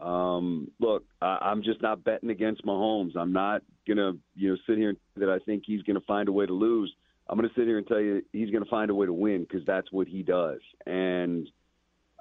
[0.00, 3.16] um, look, I, I'm just not betting against Mahomes.
[3.16, 6.28] I'm not gonna you know sit here and that I think he's going to find
[6.28, 6.94] a way to lose.
[7.28, 9.12] I'm going to sit here and tell you he's going to find a way to
[9.12, 10.60] win because that's what he does.
[10.86, 11.48] And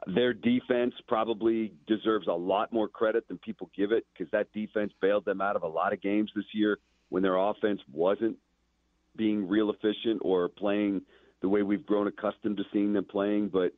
[0.08, 4.92] their defense probably deserves a lot more credit than people give it because that defense
[5.02, 6.80] bailed them out of a lot of games this year
[7.10, 8.38] when their offense wasn't
[9.16, 11.02] being real efficient or playing
[11.42, 13.50] the way we've grown accustomed to seeing them playing.
[13.50, 13.74] But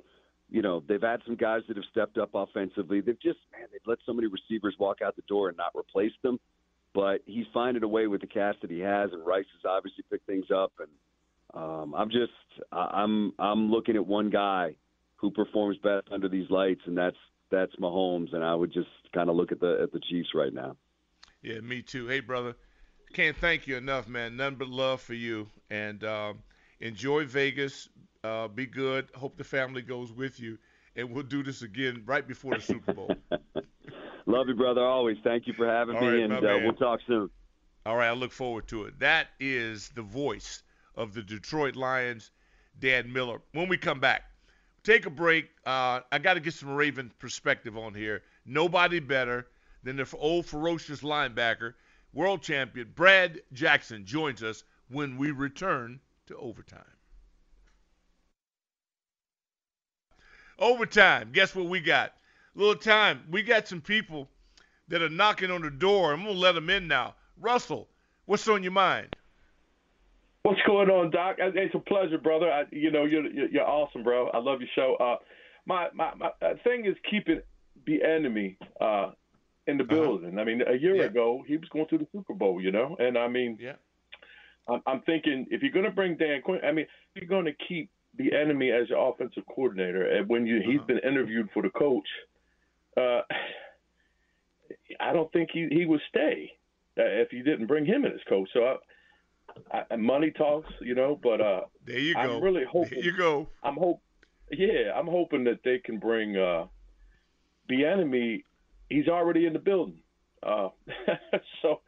[0.49, 3.01] you know they've had some guys that have stepped up offensively.
[3.01, 6.13] They've just man they've let so many receivers walk out the door and not replace
[6.23, 6.39] them.
[6.93, 10.03] But he's finding a way with the cast that he has, and Rice has obviously
[10.09, 10.71] picked things up.
[10.79, 10.87] And
[11.53, 12.31] um, I'm just
[12.71, 14.75] I'm I'm looking at one guy
[15.15, 17.17] who performs best under these lights, and that's
[17.51, 18.33] that's Mahomes.
[18.33, 20.75] And I would just kind of look at the at the Chiefs right now.
[21.41, 22.07] Yeah, me too.
[22.07, 22.55] Hey, brother,
[23.13, 24.35] can't thank you enough, man.
[24.35, 26.39] None but love for you, and um,
[26.79, 27.89] enjoy Vegas.
[28.23, 29.07] Uh, be good.
[29.15, 30.57] Hope the family goes with you,
[30.95, 33.15] and we'll do this again right before the Super Bowl.
[34.25, 34.81] love you, brother.
[34.81, 35.17] Always.
[35.23, 37.29] Thank you for having All me, right, and uh, we'll talk soon.
[37.85, 38.99] All right, I look forward to it.
[38.99, 40.63] That is the voice
[40.97, 42.31] of the Detroit Lions,
[42.79, 43.41] Dan Miller.
[43.53, 44.23] When we come back,
[44.83, 45.49] take a break.
[45.65, 48.23] Uh, I got to get some Raven perspective on here.
[48.45, 49.47] Nobody better
[49.83, 51.75] than the old ferocious linebacker,
[52.13, 56.81] world champion Brad Jackson joins us when we return to overtime.
[60.59, 61.29] Overtime.
[61.31, 62.13] Guess what we got?
[62.57, 63.23] little time.
[63.29, 64.29] We got some people
[64.87, 66.11] that are knocking on the door.
[66.11, 67.15] I'm gonna let them in now.
[67.39, 67.87] Russell,
[68.25, 69.15] what's on your mind?
[70.47, 71.35] What's going on, Doc?
[71.39, 72.49] It's a pleasure, brother.
[72.49, 74.29] I, you know, you're you're awesome, bro.
[74.29, 74.95] I love your show.
[74.97, 75.17] Uh,
[75.65, 77.41] my my my uh, thing is keeping
[77.85, 79.11] Bieniemy uh,
[79.67, 80.39] in the building.
[80.39, 83.17] I mean, a year ago he was going to the Super Bowl, you know, and
[83.17, 83.73] I mean, yeah.
[84.69, 87.53] I'm, I'm thinking if you're going to bring Dan Quinn, I mean, if you're going
[87.53, 91.71] to keep Bieniemy as your offensive coordinator, and when you he's been interviewed for the
[91.71, 92.07] coach,
[92.95, 93.19] uh,
[95.01, 96.53] I don't think he he would stay
[96.97, 98.47] uh, if you didn't bring him in as coach.
[98.53, 98.63] So.
[98.63, 98.75] I,
[99.71, 102.19] I, money talks, you know, but uh, there you go.
[102.19, 102.99] I'm really hoping.
[102.99, 103.47] There you go.
[103.63, 104.01] I'm hope.
[104.51, 106.65] Yeah, I'm hoping that they can bring uh,
[107.69, 108.43] Bieniemy.
[108.89, 109.99] He's already in the building.
[110.41, 110.69] Uh,
[111.61, 111.81] so,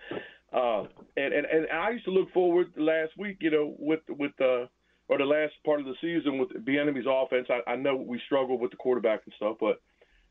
[0.51, 0.83] uh,
[1.15, 4.65] and, and and I used to look forward last week, you know, with with uh,
[5.07, 7.47] or the last part of the season with Bieniemy's offense.
[7.49, 9.81] I, I know we struggled with the quarterback and stuff, but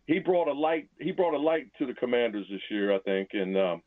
[0.07, 0.89] he brought a light.
[1.01, 3.57] He brought a light to the Commanders this year, I think, and.
[3.57, 3.83] Um,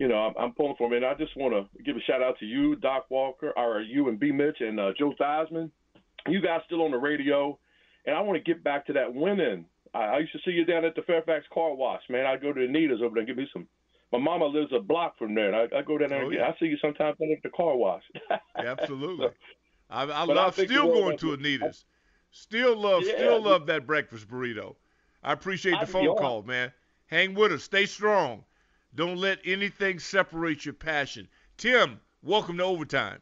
[0.00, 0.94] you know, I'm, I'm pulling for him.
[0.94, 4.08] And I just want to give a shout out to you, Doc Walker, or you
[4.08, 4.32] and B.
[4.32, 5.70] Mitch and uh, Joe Theismann.
[6.26, 7.58] You guys still on the radio,
[8.06, 9.66] and I want to get back to that winning.
[9.94, 12.24] I, I used to see you down at the Fairfax Car Wash, man.
[12.26, 13.66] I'd go to Anita's over there and give me some.
[14.12, 16.22] My mama lives a block from there, and I, I go down there.
[16.22, 16.48] Oh, and yeah.
[16.48, 18.02] I see you sometimes down at the car wash.
[18.56, 19.28] Absolutely.
[19.88, 21.84] I, I I love think still going to Anita's.
[22.32, 23.16] Still love, Yeah.
[23.16, 24.76] still love that breakfast burrito.
[25.22, 26.72] I appreciate the phone call, man.
[27.06, 27.64] Hang with us.
[27.64, 28.44] Stay strong.
[28.94, 31.28] Don't let anything separate your passion.
[31.56, 33.20] Tim, welcome to overtime.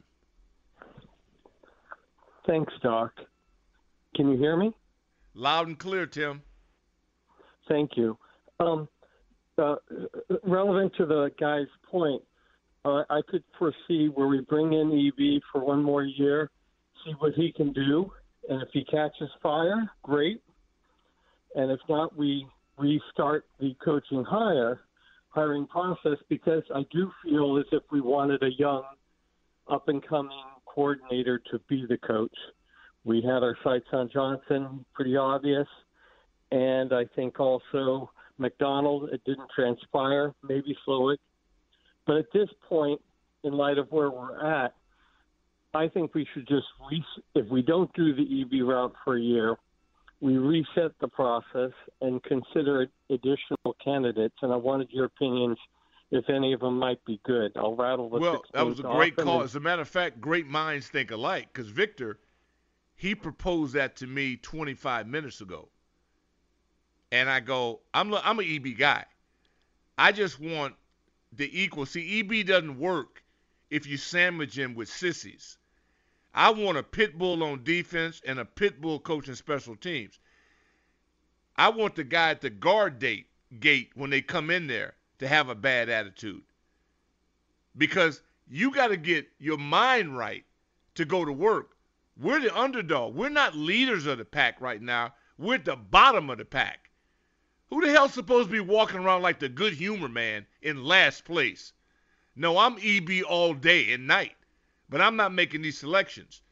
[2.46, 3.12] Thanks, Doc.
[4.16, 4.72] Can you hear me?
[5.34, 6.42] Loud and clear, Tim.
[7.68, 8.16] Thank you.
[8.58, 8.88] Um,
[9.58, 9.76] uh,
[10.42, 12.22] relevant to the guy's point,
[12.84, 16.50] uh, I could foresee where we bring in EB for one more year,
[17.04, 18.10] see what he can do,
[18.48, 20.42] and if he catches fire, great.
[21.54, 22.46] And if not, we
[22.78, 24.80] restart the coaching hire
[25.38, 28.82] hiring process because I do feel as if we wanted a young,
[29.70, 32.34] up and coming coordinator to be the coach.
[33.04, 35.68] We had our sights on Johnson, pretty obvious,
[36.50, 39.10] and I think also Macdonald.
[39.12, 41.18] It didn't transpire, maybe Slowik,
[42.04, 43.00] but at this point,
[43.44, 44.74] in light of where we're at,
[45.72, 46.66] I think we should just
[47.36, 49.54] if we don't do the EB route for a year,
[50.20, 54.34] we reset the process and consider additional candidates.
[54.42, 55.58] And I wanted your opinions
[56.10, 57.52] if any of them might be good.
[57.56, 59.42] I'll rattle the Well, that was a great call.
[59.42, 61.48] As a matter of fact, great minds think alike.
[61.52, 62.18] Because Victor,
[62.94, 65.68] he proposed that to me 25 minutes ago,
[67.12, 69.04] and I go, I'm I'm an EB guy.
[69.96, 70.74] I just want
[71.32, 71.86] the equal.
[71.86, 73.22] See, EB doesn't work
[73.70, 75.58] if you sandwich him with sissies.
[76.38, 80.20] I want a pit bull on defense and a pit bull coaching special teams.
[81.56, 83.26] I want the guy at the guard date
[83.58, 86.44] gate when they come in there to have a bad attitude
[87.76, 90.44] because you got to get your mind right
[90.94, 91.76] to go to work.
[92.16, 93.16] We're the underdog.
[93.16, 95.14] We're not leaders of the pack right now.
[95.38, 96.90] We're at the bottom of the pack.
[97.70, 101.24] Who the hell's supposed to be walking around like the good humor man in last
[101.24, 101.72] place?
[102.36, 104.36] No, I'm EB all day and night,
[104.88, 106.42] but I'm not making these selections.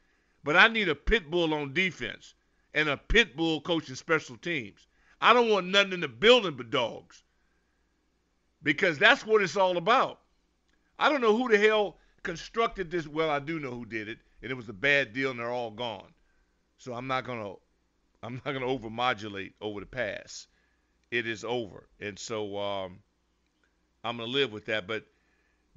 [0.44, 2.34] But I need a pit bull on defense
[2.74, 4.86] and a pit bull coaching special teams.
[5.20, 7.24] I don't want nothing in the building but dogs
[8.62, 10.20] because that's what it's all about.
[10.98, 13.06] I don't know who the hell constructed this.
[13.06, 15.50] Well, I do know who did it, and it was a bad deal, and they're
[15.50, 16.12] all gone.
[16.78, 17.54] So I'm not gonna,
[18.22, 20.48] I'm not gonna overmodulate over the past.
[21.10, 22.98] It is over, and so um,
[24.04, 24.86] I'm gonna live with that.
[24.86, 25.06] But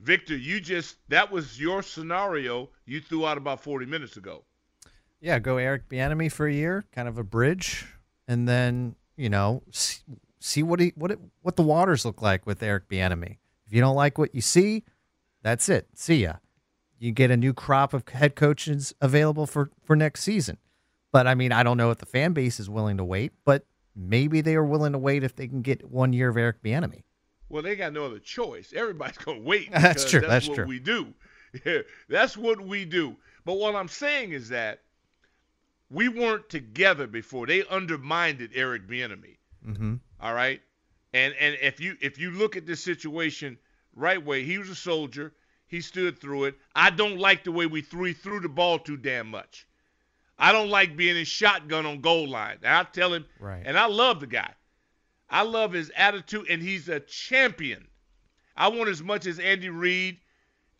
[0.01, 4.43] Victor, you just that was your scenario you threw out about 40 minutes ago.
[5.21, 7.85] Yeah, go Eric Bieniemy for a year, kind of a bridge,
[8.27, 10.01] and then you know see,
[10.39, 13.37] see what he what it, what the waters look like with Eric Bieniemy.
[13.65, 14.83] If you don't like what you see,
[15.43, 15.87] that's it.
[15.93, 16.35] See ya.
[16.97, 20.57] You get a new crop of head coaches available for for next season.
[21.11, 23.65] But I mean, I don't know if the fan base is willing to wait, but
[23.95, 27.03] maybe they are willing to wait if they can get one year of Eric Bieniemy.
[27.49, 28.73] Well, they got no other choice.
[28.75, 29.71] Everybody's gonna wait.
[29.71, 30.21] That's true.
[30.21, 30.65] That's, That's what true.
[30.67, 31.13] we do.
[32.09, 33.15] That's what we do.
[33.45, 34.81] But what I'm saying is that
[35.89, 37.47] we weren't together before.
[37.47, 39.37] They undermined Eric Bieniemy.
[39.67, 39.95] Mm-hmm.
[40.21, 40.61] All right,
[41.13, 43.57] and and if you if you look at this situation
[43.95, 45.33] right way, he was a soldier.
[45.67, 46.55] He stood through it.
[46.75, 49.65] I don't like the way we threw threw the ball too damn much.
[50.37, 52.57] I don't like being in shotgun on goal line.
[52.63, 53.61] And I tell him, Right.
[53.65, 54.53] and I love the guy.
[55.29, 57.87] I love his attitude, and he's a champion.
[58.55, 60.17] I want as much as Andy Reid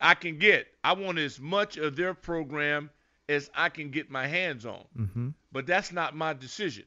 [0.01, 0.67] I can get.
[0.83, 2.89] I want as much of their program
[3.27, 4.85] as I can get my hands on.
[4.97, 5.29] Mm-hmm.
[5.51, 6.85] But that's not my decision.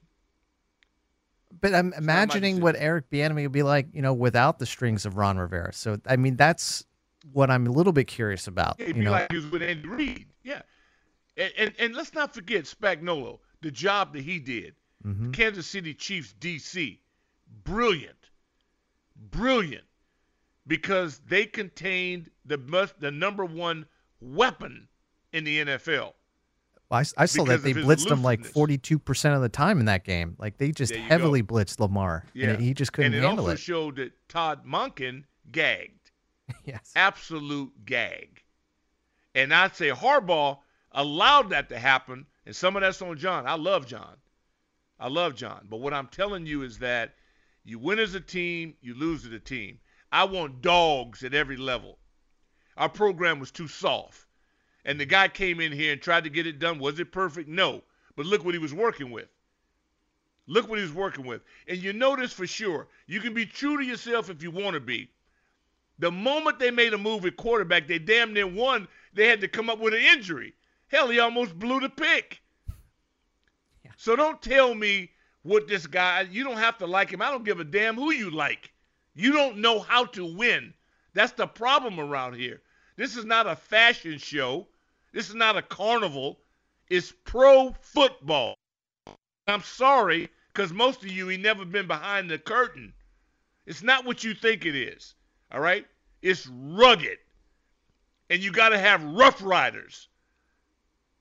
[1.60, 5.16] But I'm imagining what Eric Bieniemy would be like, you know, without the strings of
[5.16, 5.72] Ron Rivera.
[5.72, 6.84] So I mean, that's
[7.32, 8.76] what I'm a little bit curious about.
[8.78, 10.26] It'd you be know, like he was with Andy Reid.
[10.42, 10.62] Yeah.
[11.36, 14.74] And, and and let's not forget Spagnuolo, the job that he did.
[15.06, 15.32] Mhm.
[15.32, 16.98] Kansas City Chiefs DC.
[17.64, 18.30] Brilliant.
[19.16, 19.84] Brilliant.
[20.66, 23.86] Because they contained the must, the number one
[24.20, 24.88] weapon
[25.32, 26.12] in the NFL.
[26.92, 30.36] I saw that they blitzed him like 42% of the time in that game.
[30.38, 31.54] Like they just heavily go.
[31.54, 32.24] blitzed Lamar.
[32.34, 32.50] Yeah.
[32.50, 33.30] And he just couldn't handle it.
[33.30, 33.58] and it also it.
[33.58, 36.10] showed that Todd Monken gagged.
[36.66, 36.92] yes.
[36.94, 38.42] Absolute gag.
[39.34, 40.58] And I'd say Harbaugh
[40.92, 43.46] allowed that to happen, and some of that's on John.
[43.46, 44.16] I love John.
[45.00, 45.66] I love John.
[45.70, 47.14] But what I'm telling you is that
[47.64, 49.78] you win as a team, you lose as a team.
[50.10, 51.98] I want dogs at every level.
[52.76, 54.26] Our program was too soft.
[54.84, 56.78] And the guy came in here and tried to get it done.
[56.78, 57.48] Was it perfect?
[57.48, 57.82] No.
[58.16, 59.28] But look what he was working with.
[60.48, 61.42] Look what he was working with.
[61.68, 62.88] And you know this for sure.
[63.06, 65.08] You can be true to yourself if you want to be.
[66.00, 68.88] The moment they made a move at quarterback, they damn near won.
[69.14, 70.54] They had to come up with an injury.
[70.88, 72.42] Hell, he almost blew the pick.
[73.96, 75.11] So don't tell me
[75.42, 77.22] what this guy, you don't have to like him.
[77.22, 78.72] I don't give a damn who you like.
[79.14, 80.72] You don't know how to win.
[81.14, 82.62] That's the problem around here.
[82.96, 84.68] This is not a fashion show.
[85.12, 86.38] This is not a carnival.
[86.88, 88.54] It's pro football.
[89.46, 92.92] I'm sorry, because most of you ain't never been behind the curtain.
[93.66, 95.14] It's not what you think it is.
[95.50, 95.86] All right?
[96.22, 97.18] It's rugged.
[98.30, 100.08] And you got to have rough riders.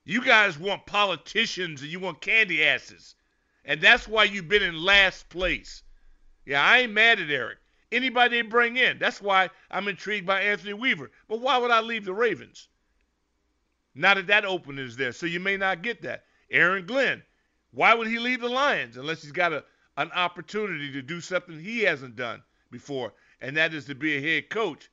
[0.04, 3.14] You guys want politicians and you want candy asses.
[3.64, 5.82] And that's why you've been in last place.
[6.44, 7.58] Yeah, I ain't mad at Eric.
[7.92, 8.98] Anybody they bring in.
[8.98, 11.10] That's why I'm intrigued by Anthony Weaver.
[11.28, 12.68] But why would I leave the Ravens?
[13.94, 16.24] Now that that opening is there, so you may not get that.
[16.50, 17.22] Aaron Glenn,
[17.72, 19.64] why would he leave the Lions unless he's got a,
[19.98, 24.20] an opportunity to do something he hasn't done before, and that is to be a
[24.20, 24.90] head coach?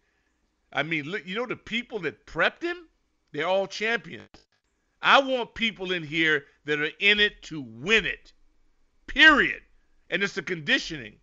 [0.74, 2.90] I mean, look, you know the people that prepped him?
[3.32, 4.28] They're all champions.
[5.02, 8.34] I want people in here that are in it to win it.
[9.10, 9.62] Period.
[10.10, 11.16] And it's the conditioning.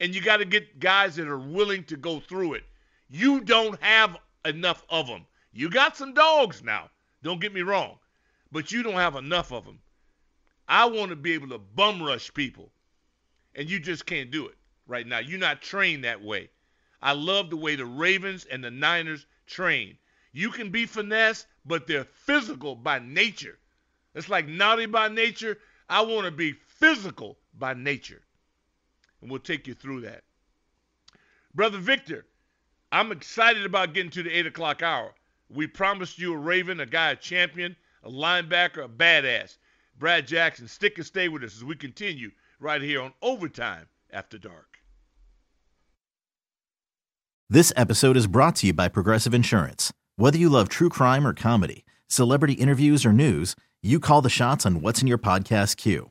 [0.00, 2.64] And you got to get guys that are willing to go through it.
[3.08, 5.24] You don't have enough of them.
[5.52, 6.90] You got some dogs now.
[7.22, 7.98] Don't get me wrong.
[8.52, 9.78] But you don't have enough of them.
[10.68, 12.70] I want to be able to bum rush people.
[13.54, 15.18] And you just can't do it right now.
[15.18, 16.50] You're not trained that way.
[17.00, 19.96] I love the way the Ravens and the Niners train.
[20.32, 23.58] You can be finesse, but they're physical by nature.
[24.14, 25.58] It's like naughty by nature.
[25.88, 28.22] I want to be physical by nature.
[29.20, 30.22] And we'll take you through that.
[31.54, 32.26] Brother Victor,
[32.92, 35.12] I'm excited about getting to the 8 o'clock hour.
[35.50, 37.74] We promised you a Raven, a guy, a champion,
[38.04, 39.58] a linebacker, a badass.
[39.98, 44.38] Brad Jackson, stick and stay with us as we continue right here on Overtime After
[44.38, 44.78] Dark.
[47.50, 49.92] This episode is brought to you by Progressive Insurance.
[50.16, 54.66] Whether you love true crime or comedy, celebrity interviews, or news, you call the shots
[54.66, 56.10] on what's in your podcast queue.